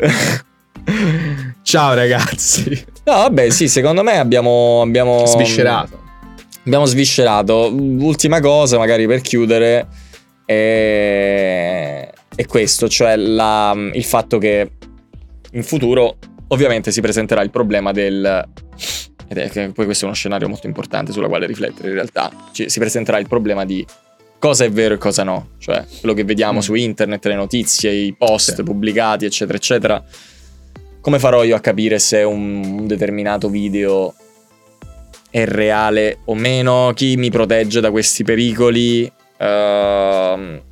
Ciao 1.62 1.94
ragazzi. 1.94 2.84
No, 3.04 3.12
vabbè, 3.14 3.50
sì, 3.50 3.68
secondo 3.68 4.02
me 4.02 4.18
abbiamo, 4.18 4.80
abbiamo 4.82 5.24
Sviscerato. 5.26 6.00
Abbiamo 6.64 6.84
sviscerato. 6.86 7.72
Ultima 7.74 8.40
cosa, 8.40 8.78
magari 8.78 9.06
per 9.06 9.20
chiudere, 9.20 9.86
è, 10.44 12.08
è 12.34 12.46
questo, 12.46 12.88
cioè 12.88 13.16
la- 13.16 13.74
il 13.92 14.04
fatto 14.04 14.38
che 14.38 14.70
in 15.52 15.62
futuro 15.64 16.16
ovviamente 16.48 16.90
si 16.92 17.00
presenterà 17.00 17.42
il 17.42 17.50
problema 17.50 17.92
del... 17.92 18.48
Ed 19.28 19.38
è 19.38 19.48
che 19.48 19.70
poi 19.72 19.86
questo 19.86 20.04
è 20.04 20.08
uno 20.08 20.16
scenario 20.16 20.46
molto 20.48 20.66
importante 20.66 21.10
sulla 21.10 21.26
quale 21.28 21.46
riflettere 21.46 21.88
in 21.88 21.94
realtà. 21.94 22.30
Ci- 22.52 22.68
si 22.68 22.78
presenterà 22.78 23.18
il 23.18 23.26
problema 23.26 23.64
di 23.64 23.84
cosa 24.38 24.64
è 24.64 24.70
vero 24.70 24.94
e 24.94 24.98
cosa 24.98 25.22
no. 25.24 25.50
Cioè, 25.58 25.84
quello 26.00 26.14
che 26.14 26.24
vediamo 26.24 26.58
Mm. 26.58 26.62
su 26.62 26.74
internet, 26.74 27.24
le 27.26 27.34
notizie, 27.34 27.90
i 27.92 28.14
post 28.14 28.54
Sì. 28.56 28.62
pubblicati, 28.62 29.24
eccetera, 29.24 29.56
eccetera. 29.56 30.04
Come 31.00 31.18
farò 31.18 31.42
io 31.44 31.56
a 31.56 31.60
capire 31.60 31.98
se 31.98 32.22
un, 32.22 32.62
un 32.62 32.86
determinato 32.86 33.48
video 33.48 34.14
è 35.32 35.46
reale 35.46 36.18
o 36.26 36.34
meno? 36.34 36.92
Chi 36.94 37.16
mi 37.16 37.30
protegge 37.30 37.80
da 37.80 37.90
questi 37.90 38.22
pericoli? 38.22 39.10
Ehm, 39.38 40.62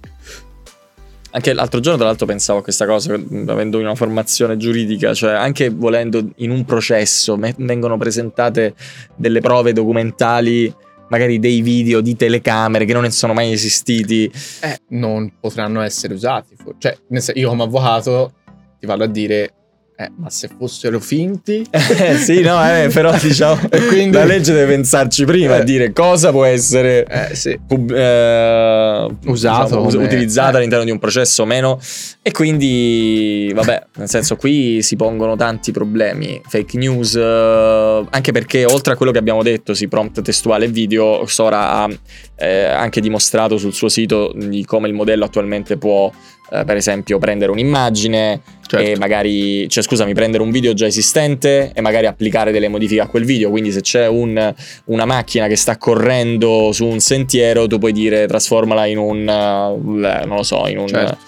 anche 1.32 1.52
l'altro 1.54 1.80
giorno, 1.80 1.96
tra 1.96 2.06
l'altro, 2.08 2.26
pensavo 2.26 2.58
a 2.58 2.62
questa 2.62 2.84
cosa, 2.84 3.14
avendo 3.14 3.78
una 3.78 3.94
formazione 3.94 4.58
giuridica, 4.58 5.14
cioè 5.14 5.32
anche 5.32 5.70
volendo 5.70 6.22
in 6.36 6.50
un 6.50 6.64
processo 6.66 7.38
me- 7.38 7.54
vengono 7.56 7.96
presentate 7.96 8.74
delle 9.16 9.40
prove 9.40 9.72
documentali, 9.72 10.72
magari 11.08 11.38
dei 11.38 11.62
video 11.62 12.02
di 12.02 12.14
telecamere 12.14 12.84
che 12.84 12.92
non 12.92 13.02
ne 13.02 13.10
sono 13.10 13.32
mai 13.32 13.52
esistiti. 13.52 14.30
Eh, 14.60 14.80
non 14.88 15.32
potranno 15.40 15.80
essere 15.80 16.12
usati. 16.12 16.54
Cioè, 16.76 16.98
io 17.34 17.48
come 17.48 17.62
avvocato 17.62 18.34
ti 18.78 18.84
vado 18.86 19.04
a 19.04 19.08
dire, 19.08 19.54
eh, 20.00 20.10
ma 20.16 20.30
se 20.30 20.48
fossero 20.56 20.98
finti... 21.00 21.64
Eh, 22.00 22.16
sì, 22.16 22.40
no, 22.40 22.58
eh, 22.64 22.88
però 22.92 23.12
diciamo, 23.20 23.60
quindi- 23.88 24.16
la 24.16 24.24
legge 24.24 24.52
deve 24.52 24.72
pensarci 24.74 25.24
prima 25.24 25.56
Eh. 25.56 25.60
a 25.60 25.62
dire 25.62 25.92
cosa 25.92 26.30
può 26.30 26.44
essere 26.44 27.04
Eh, 27.04 27.34
sì. 27.34 27.58
pub- 27.66 27.90
eh, 27.92 29.06
Usato 29.26 29.64
diciamo, 29.64 29.88
come- 29.88 30.04
utilizzata 30.04 30.54
eh. 30.54 30.56
all'interno 30.58 30.84
di 30.84 30.90
un 30.90 30.98
processo 30.98 31.42
o 31.42 31.46
meno 31.46 31.78
e 32.22 32.30
quindi 32.32 33.50
vabbè 33.54 33.86
nel 33.96 34.08
senso 34.08 34.36
qui 34.36 34.82
si 34.82 34.96
pongono 34.96 35.36
tanti 35.36 35.72
problemi 35.72 36.40
fake 36.46 36.76
news 36.78 37.14
eh, 37.16 38.04
anche 38.10 38.32
perché 38.32 38.64
oltre 38.64 38.92
a 38.94 38.96
quello 38.96 39.12
che 39.12 39.18
abbiamo 39.18 39.42
detto 39.42 39.74
si 39.74 39.88
prompt 39.88 40.22
testuale 40.22 40.66
e 40.66 40.68
video 40.68 41.26
Sora 41.26 41.70
ha 41.72 41.88
eh, 42.36 42.64
anche 42.64 43.00
dimostrato 43.00 43.56
sul 43.58 43.72
suo 43.74 43.88
sito 43.88 44.32
di 44.34 44.64
come 44.64 44.88
il 44.88 44.94
modello 44.94 45.24
attualmente 45.24 45.76
può 45.76 46.10
eh, 46.52 46.64
per 46.64 46.76
esempio 46.76 47.18
prendere 47.18 47.50
un'immagine 47.52 48.40
Certo. 48.70 48.86
e 48.86 48.96
magari, 48.98 49.68
cioè 49.68 49.82
scusami, 49.82 50.14
prendere 50.14 50.42
un 50.44 50.50
video 50.52 50.74
già 50.74 50.86
esistente 50.86 51.72
e 51.74 51.80
magari 51.80 52.06
applicare 52.06 52.52
delle 52.52 52.68
modifiche 52.68 53.00
a 53.00 53.08
quel 53.08 53.24
video. 53.24 53.50
Quindi 53.50 53.72
se 53.72 53.80
c'è 53.80 54.06
un- 54.06 54.54
una 54.84 55.04
macchina 55.04 55.48
che 55.48 55.56
sta 55.56 55.76
correndo 55.76 56.70
su 56.72 56.86
un 56.86 57.00
sentiero, 57.00 57.66
tu 57.66 57.78
puoi 57.78 57.92
dire 57.92 58.26
trasformala 58.28 58.86
in 58.86 58.98
un, 58.98 59.28
eh, 59.28 60.24
non 60.26 60.36
lo 60.36 60.42
so, 60.44 60.66
in 60.68 60.78
un... 60.78 60.86
Certo. 60.86 61.18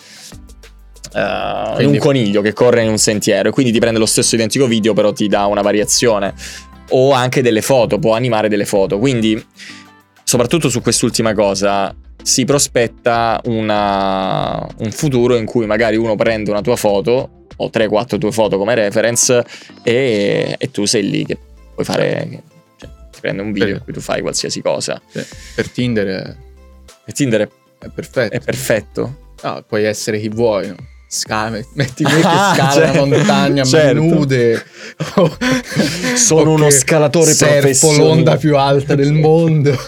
eh, 1.15 1.21
in 1.21 1.73
Quindi- 1.75 1.97
un 1.97 1.99
coniglio 1.99 2.41
che 2.43 2.53
corre 2.53 2.83
in 2.83 2.89
un 2.89 2.99
sentiero 2.99 3.49
e 3.49 3.53
quindi 3.53 3.73
ti 3.73 3.79
prende 3.81 3.99
lo 3.99 4.07
stesso 4.07 4.35
identico 4.35 4.67
video 4.67 4.95
però 4.95 5.13
ti 5.13 5.29
dà 5.29 5.45
una 5.47 5.61
variazione 5.61 6.33
o 6.91 7.13
anche 7.13 7.43
delle 7.43 7.61
foto 7.61 7.99
può 7.99 8.15
animare 8.15 8.49
delle 8.49 8.65
foto 8.65 8.99
quindi 8.99 9.43
soprattutto 10.25 10.69
su 10.71 10.81
quest'ultima 10.81 11.35
cosa 11.35 11.95
si 12.23 12.45
prospetta 12.45 13.41
una- 13.45 14.67
un 14.79 14.91
futuro 14.93 15.37
in 15.37 15.45
cui 15.45 15.67
magari 15.67 15.97
uno 15.97 16.15
prende 16.17 16.51
una 16.51 16.61
tua 16.63 16.77
foto 16.77 17.47
o 17.57 17.71
3-4 17.71 18.19
tue 18.19 18.33
foto 18.33 18.59
come 18.59 18.75
reference 18.75 19.45
e, 19.83 20.55
e 20.59 20.71
tu 20.71 20.85
sei 20.85 21.09
lì 21.09 21.25
che 21.25 21.39
puoi 21.75 21.85
fare 21.85 22.43
cioè, 22.79 22.89
ti 23.13 23.21
prende 23.21 23.43
un 23.43 23.53
video 23.53 23.75
in 23.77 23.83
cui 23.83 23.93
tu 23.93 24.01
fai 24.01 24.21
qualsiasi 24.21 24.61
cosa. 24.63 25.01
Per 25.55 25.69
Tinder 25.71 26.07
è, 26.07 26.37
e 27.07 27.13
Tinder 27.13 27.41
è, 27.43 27.49
è 27.85 27.89
perfetto. 27.89 28.35
è 28.35 28.41
perfetto 28.41 29.17
No, 29.43 29.65
puoi 29.67 29.85
essere 29.85 30.21
chi 30.21 30.29
vuoi, 30.29 30.69
no? 30.69 30.77
Scala, 31.15 31.51
metti 31.75 32.05
me 32.05 32.11
che 32.21 32.23
Ah, 32.27 32.53
scala 32.55 32.73
certo, 32.73 33.05
la 33.05 33.05
montagna 33.17 33.65
certo. 33.65 34.01
nude. 34.01 34.65
Sono 36.17 36.53
uno 36.53 36.71
scalatore 36.71 37.35
surfo 37.35 37.53
professionista. 37.53 38.03
l'onda 38.03 38.37
più 38.37 38.57
alta 38.57 38.95
del 38.95 39.13
mondo. 39.13 39.79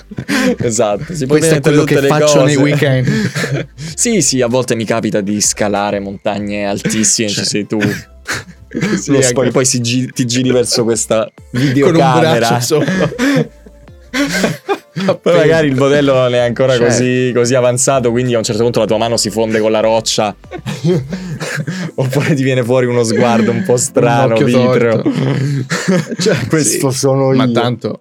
esatto 0.58 1.14
si 1.14 1.24
Questo 1.26 1.54
è 1.54 1.60
quello 1.60 1.84
che 1.84 1.96
faccio 2.02 2.44
nei 2.44 2.56
cose. 2.56 2.66
weekend. 2.66 3.08
sì 3.94 4.20
sì 4.20 4.42
a 4.42 4.48
volte 4.48 4.74
mi 4.74 4.84
capita 4.84 5.22
di 5.22 5.40
scalare 5.40 5.98
montagne 5.98 6.66
altissime 6.66 7.28
ci 7.28 7.34
Cioè. 7.36 7.44
sei 7.44 7.66
tu 7.66 7.78
Sì, 9.00 9.12
Lo 9.12 9.22
spogli, 9.22 9.50
poi 9.50 9.64
si 9.64 9.80
gi- 9.80 10.10
ti 10.12 10.26
giri 10.26 10.50
verso 10.50 10.84
questa 10.84 11.30
con 11.50 11.60
un 11.60 11.66
videocamera 11.68 12.34
braccio 12.36 12.60
sopra. 12.60 13.10
Poi 15.20 15.34
magari 15.36 15.66
il 15.68 15.74
modello 15.74 16.14
non 16.14 16.34
è 16.34 16.38
ancora 16.38 16.72
Certo. 16.72 16.86
così, 16.86 17.32
così 17.34 17.54
avanzato, 17.56 18.10
quindi 18.12 18.34
a 18.34 18.38
un 18.38 18.44
certo 18.44 18.62
punto 18.62 18.78
la 18.78 18.86
tua 18.86 18.96
mano 18.96 19.16
si 19.16 19.28
fonde 19.30 19.58
con 19.58 19.72
la 19.72 19.80
roccia. 19.80 20.34
Oppure 21.96 22.34
ti 22.34 22.42
viene 22.42 22.62
fuori 22.62 22.86
uno 22.86 23.02
sguardo 23.02 23.50
un 23.50 23.62
po' 23.64 23.76
strano, 23.76 24.34
occhio 24.34 24.46
vitreo. 24.46 25.02
Cioè, 26.18 26.46
Questo 26.46 26.90
sì. 26.90 26.98
sono 26.98 27.32
io. 27.32 27.36
Ma 27.38 27.50
tanto 27.50 28.00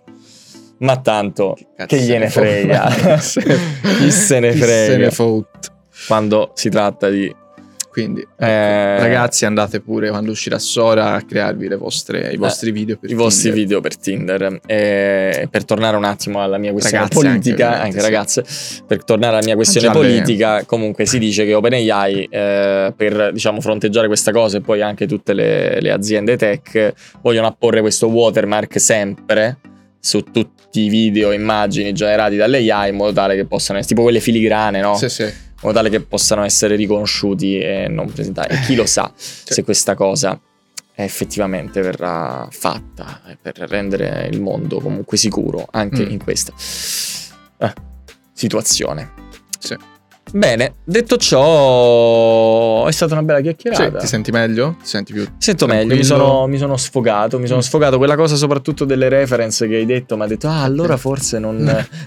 Ma 0.80 0.98
tanto, 0.98 1.58
che 1.88 1.98
gliene 2.00 2.30
se 2.30 2.42
ne 2.42 2.48
frega. 2.48 2.94
Chi 3.98 4.12
se 4.12 4.40
ne 4.40 4.52
Chi 4.52 4.58
frega. 4.60 5.10
se 5.12 5.26
ne. 5.26 5.44
Quando 6.08 6.52
si 6.54 6.70
tratta 6.70 7.10
di... 7.10 7.34
Quindi, 7.94 8.22
ecco, 8.22 8.44
Eh, 8.44 8.98
ragazzi, 8.98 9.46
andate 9.46 9.80
pure 9.80 10.10
quando 10.10 10.32
uscirà 10.32 10.58
Sora 10.58 11.14
a 11.14 11.22
crearvi 11.22 11.68
le 11.68 11.76
vostre, 11.76 12.32
i 12.32 12.38
vostri 12.38 12.72
video 12.72 12.98
per 12.98 13.12
i 13.12 13.14
vostri 13.14 13.52
Tinder. 13.52 13.60
video 13.62 13.82
per 13.82 13.96
Tinder. 13.96 14.60
E 14.66 15.48
per 15.48 15.64
tornare 15.64 15.96
un 15.96 16.04
attimo 16.04 16.42
alla 16.42 16.58
mia 16.58 16.72
questione 16.72 17.04
Ragazze 17.04 17.28
anche, 17.28 17.40
politica, 17.40 17.66
anche, 17.66 18.00
ovviamente, 18.00 18.00
sì. 18.00 18.44
ragazze, 18.44 18.84
per 18.88 19.04
tornare 19.04 19.36
alla 19.36 19.46
mia 19.46 19.54
questione 19.54 19.86
già 19.86 19.94
politica, 19.94 20.64
comunque 20.66 21.06
si 21.06 21.20
dice 21.20 21.46
che 21.46 21.54
OpenAI 21.54 22.28
eh, 22.32 22.94
per 22.98 23.32
diciamo 23.32 23.62
fronteggiare 23.62 24.08
questa 24.08 24.32
cosa 24.32 24.58
e 24.58 24.62
poi 24.62 24.82
anche 24.82 25.06
tutte 25.06 25.34
le, 25.34 25.80
le 25.80 25.92
aziende 25.92 26.36
tech 26.36 26.94
vogliono 27.22 27.46
apporre 27.46 27.82
questo 27.82 28.08
watermark 28.08 28.80
sempre 28.80 29.60
su 30.00 30.24
tutti 30.24 30.82
i 30.82 30.90
video 30.90 31.30
e 31.30 31.36
immagini 31.36 31.94
generati 31.94 32.38
dalle 32.38 32.58
AI 32.72 32.90
in 32.90 32.96
modo 32.96 33.14
tale 33.14 33.36
che 33.36 33.46
possano 33.46 33.78
essere 33.78 33.94
tipo 33.94 34.02
quelle 34.02 34.20
filigrane, 34.20 34.82
no? 34.82 34.96
Sì, 34.96 35.10
sì. 35.10 35.43
Modo 35.64 35.78
tale 35.78 35.90
che 35.90 36.02
possano 36.02 36.44
essere 36.44 36.76
riconosciuti 36.76 37.58
e 37.60 37.88
non 37.88 38.12
presentati. 38.12 38.54
E 38.54 38.60
chi 38.62 38.76
lo 38.76 38.86
sa 38.86 39.12
se 39.16 39.64
questa 39.64 39.96
cosa 39.96 40.40
effettivamente 40.96 41.82
verrà 41.82 42.48
fatta 42.52 43.22
per 43.42 43.58
rendere 43.58 44.28
il 44.32 44.40
mondo 44.42 44.80
comunque 44.80 45.18
sicuro 45.18 45.66
anche 45.72 46.06
Mm. 46.06 46.12
in 46.12 46.24
questa 46.24 46.54
eh, 47.58 47.74
situazione. 48.34 49.12
Sì. 49.58 49.76
Bene, 50.32 50.76
detto 50.84 51.18
ciò, 51.18 52.88
è 52.88 52.92
stata 52.92 53.14
una 53.14 53.22
bella 53.24 53.38
Sì, 53.38 53.44
chiacchierata. 53.44 54.00
ti 54.00 54.08
senti 54.08 54.32
meglio? 54.32 54.78
Ti 54.82 54.88
senti 54.88 55.14
più 55.14 55.28
Sento 55.38 55.68
meglio, 55.68 55.96
mi 55.96 56.04
sono, 56.04 56.48
mi 56.48 56.58
sono 56.58 56.76
sfogato, 56.78 57.38
mi 57.40 57.46
sono 57.46 57.60
Mm. 57.60 57.64
sfogato. 57.64 57.98
Quella 57.98 58.16
cosa 58.16 58.36
soprattutto 58.36 58.84
delle 58.86 59.10
reference 59.10 59.68
che 59.68 59.76
hai 59.76 59.86
detto, 59.86 60.18
mi 60.18 60.24
ha 60.24 60.28
detto, 60.28 60.48
ah, 60.48 60.64
allora 60.64 60.98
forse 60.98 61.38
non, 61.40 61.58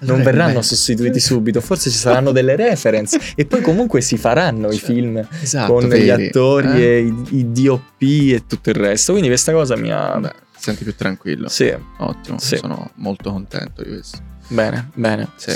non 0.00 0.22
verranno 0.22 0.46
meglio." 0.48 0.62
sostituiti 0.62 1.20
subito, 1.20 1.60
forse 1.60 1.88
ci 1.90 1.96
saranno 1.98 2.32
delle 2.32 2.56
reference 2.56 3.18
e 3.36 3.46
poi 3.46 3.60
comunque 3.60 4.00
si 4.00 4.16
faranno 4.16 4.68
i 4.70 4.76
Certo. 4.78 4.92
film 4.92 5.28
Esatto, 5.40 5.72
con 5.74 5.84
gli 5.84 5.88
vedi? 5.88 6.10
attori 6.26 6.68
Eh? 6.82 6.84
e 6.84 6.98
i, 7.00 7.14
i 7.38 7.52
DOP 7.52 8.00
e 8.02 8.42
tutto 8.46 8.70
il 8.70 8.76
resto. 8.76 9.12
Quindi 9.12 9.28
questa 9.28 9.52
cosa 9.52 9.76
mi 9.76 9.92
ha... 9.92 10.08
Vabbè, 10.14 10.28
ti 10.30 10.62
senti 10.62 10.82
più 10.82 10.94
tranquillo. 10.96 11.48
Sì, 11.48 11.72
Ottimo, 11.98 12.38
Sì. 12.40 12.56
sono 12.56 12.90
molto 12.96 13.30
contento 13.30 13.82
di 13.84 13.90
questo. 13.90 14.18
bene, 14.48 14.90
bene. 14.94 15.28
Sì. 15.36 15.52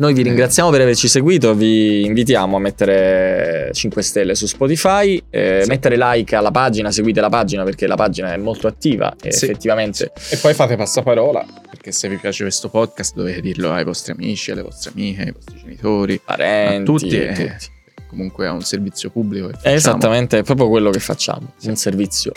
Noi 0.00 0.14
vi 0.14 0.20
Eh. 0.20 0.24
ringraziamo 0.24 0.70
per 0.70 0.80
averci 0.80 1.08
seguito, 1.08 1.54
vi 1.54 2.06
invitiamo 2.06 2.56
a 2.56 2.58
mettere 2.58 3.70
5 3.74 4.00
stelle 4.00 4.34
su 4.34 4.46
Spotify, 4.46 5.22
eh, 5.28 5.60
Sì. 5.64 5.68
mettere 5.68 5.96
like 5.98 6.34
alla 6.34 6.50
pagina, 6.50 6.90
seguite 6.90 7.20
la 7.20 7.28
pagina 7.28 7.64
perché 7.64 7.86
la 7.86 7.96
pagina 7.96 8.32
è 8.32 8.38
molto 8.38 8.66
attiva 8.66 9.14
e 9.22 9.30
Sì. 9.30 9.44
effettivamente 9.44 10.10
E 10.30 10.38
poi 10.38 10.54
fate 10.54 10.76
passaparola, 10.76 11.44
perché 11.68 11.92
se 11.92 12.08
vi 12.08 12.16
piace 12.16 12.44
questo 12.44 12.70
podcast 12.70 13.14
dovete 13.14 13.42
dirlo 13.42 13.72
ai 13.72 13.84
vostri 13.84 14.12
amici, 14.12 14.50
alle 14.50 14.62
vostre 14.62 14.90
amiche, 14.92 15.20
ai 15.22 15.32
vostri 15.32 15.58
genitori, 15.58 16.18
parenti 16.24 16.90
a 16.90 16.94
tutti. 16.94 17.08
e 17.10 17.18
eh, 17.18 17.32
tutti. 17.34 17.78
Comunque 18.08 18.46
è 18.46 18.50
un 18.50 18.62
servizio 18.62 19.10
pubblico. 19.10 19.50
È 19.60 19.70
esattamente 19.70 20.38
è 20.38 20.42
proprio 20.42 20.68
quello 20.70 20.88
che 20.88 20.98
facciamo, 20.98 21.52
Sì. 21.58 21.68
un 21.68 21.76
servizio 21.76 22.32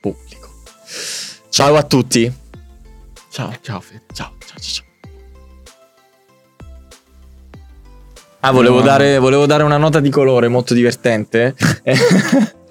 pubblico. 0.00 0.48
Ciao 1.50 1.76
a 1.76 1.84
tutti. 1.84 2.30
Ciao. 3.30 3.54
Ciao 3.62 3.78
Fede. 3.80 4.02
Ciao, 4.12 4.34
ciao, 4.44 4.58
ciao. 4.58 4.58
ciao. 4.58 4.84
Ah, 8.40 8.52
volevo, 8.52 8.78
No. 8.78 8.84
dare, 8.84 9.18
volevo 9.18 9.46
dare 9.46 9.62
una 9.64 9.76
nota 9.76 9.98
di 10.00 10.10
colore 10.10 10.48
molto 10.48 10.72
divertente. 10.74 11.54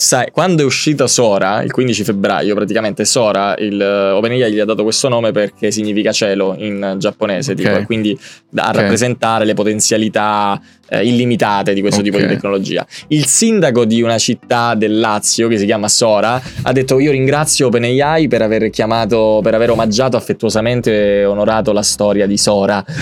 Sai, 0.00 0.30
quando 0.30 0.62
è 0.62 0.64
uscita 0.64 1.08
Sora, 1.08 1.60
il 1.62 1.72
15 1.72 2.04
febbraio, 2.04 2.54
praticamente 2.54 3.04
Sora, 3.04 3.56
il 3.58 3.80
eh, 3.80 4.10
OpenAI 4.12 4.52
gli 4.52 4.60
ha 4.60 4.64
dato 4.64 4.84
questo 4.84 5.08
nome 5.08 5.32
perché 5.32 5.72
significa 5.72 6.12
cielo 6.12 6.54
in 6.56 6.94
giapponese, 6.98 7.52
Ok. 7.52 7.58
tipo, 7.58 7.82
quindi 7.84 8.16
da- 8.48 8.66
a 8.66 8.68
Ok. 8.68 8.76
rappresentare 8.76 9.44
le 9.44 9.54
potenzialità 9.54 10.60
eh, 10.88 11.04
illimitate 11.04 11.74
di 11.74 11.80
questo 11.80 12.02
tipo 12.02 12.18
di 12.18 12.26
tecnologia. 12.26 12.86
Il 13.08 13.26
sindaco 13.26 13.84
di 13.84 14.02
una 14.02 14.18
città 14.18 14.74
del 14.74 14.98
Lazio 14.98 15.48
che 15.48 15.58
si 15.58 15.64
chiama 15.64 15.88
Sora 15.88 16.40
ha 16.62 16.72
detto 16.72 16.98
io 16.98 17.10
ringrazio 17.10 17.66
OpenAI 17.66 18.28
per 18.28 18.42
aver 18.42 18.70
chiamato, 18.70 19.40
per 19.42 19.54
aver 19.54 19.70
omaggiato 19.70 20.16
affettuosamente 20.16 21.20
e 21.20 21.24
onorato 21.24 21.72
la 21.72 21.82
storia 21.82 22.26
di 22.26 22.36
Sora. 22.36 22.84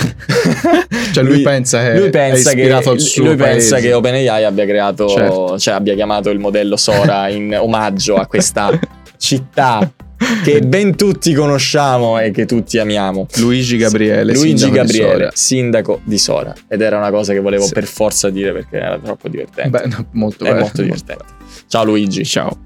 Cioè 1.13 1.25
lui 1.25 1.41
pensa 1.41 1.83
che 1.83 1.99
lui 1.99 2.11
pensa 2.11 2.53
che, 2.53 2.69
lui 3.17 3.37
pensa 3.37 3.79
che 3.79 3.93
OpenAI 3.93 4.45
abbia 4.45 4.67
creato, 4.67 5.09
Certo. 5.09 5.59
cioè 5.59 5.75
abbia 5.75 5.95
chiamato 5.95 6.29
il 6.31 6.39
modello 6.39 6.77
Sora 6.77 7.29
in 7.29 7.57
omaggio 7.59 8.17
a 8.17 8.27
questa 8.27 8.71
città 9.19 9.91
che 10.43 10.61
ben 10.61 10.97
tutti 10.97 11.33
conosciamo 11.35 12.19
e 12.19 12.31
che 12.31 12.47
tutti 12.47 12.79
amiamo. 12.79 13.27
Luigi 13.37 13.77
Gabriele, 13.77 14.33
Luigi 14.33 14.59
sindaco 14.59 14.71
di 14.71 14.77
Gabriele, 14.77 15.13
Sora. 15.13 15.31
sindaco 15.35 16.01
di 16.05 16.19
Sora. 16.19 16.55
Ed 16.69 16.81
era 16.81 16.97
una 16.99 17.11
cosa 17.11 17.33
che 17.33 17.41
volevo 17.41 17.65
Sì. 17.65 17.73
per 17.73 17.85
forza 17.85 18.31
dire 18.31 18.53
perché 18.53 18.77
era 18.79 18.99
troppo 18.99 19.29
divertente. 19.29 19.71
Beh, 19.89 20.05
molto 20.13 20.45
bello, 20.45 20.61
molto 20.61 20.83
divertente. 20.83 21.25
Ciao 21.67 21.85
Luigi. 21.85 22.25
Ciao. 22.25 22.59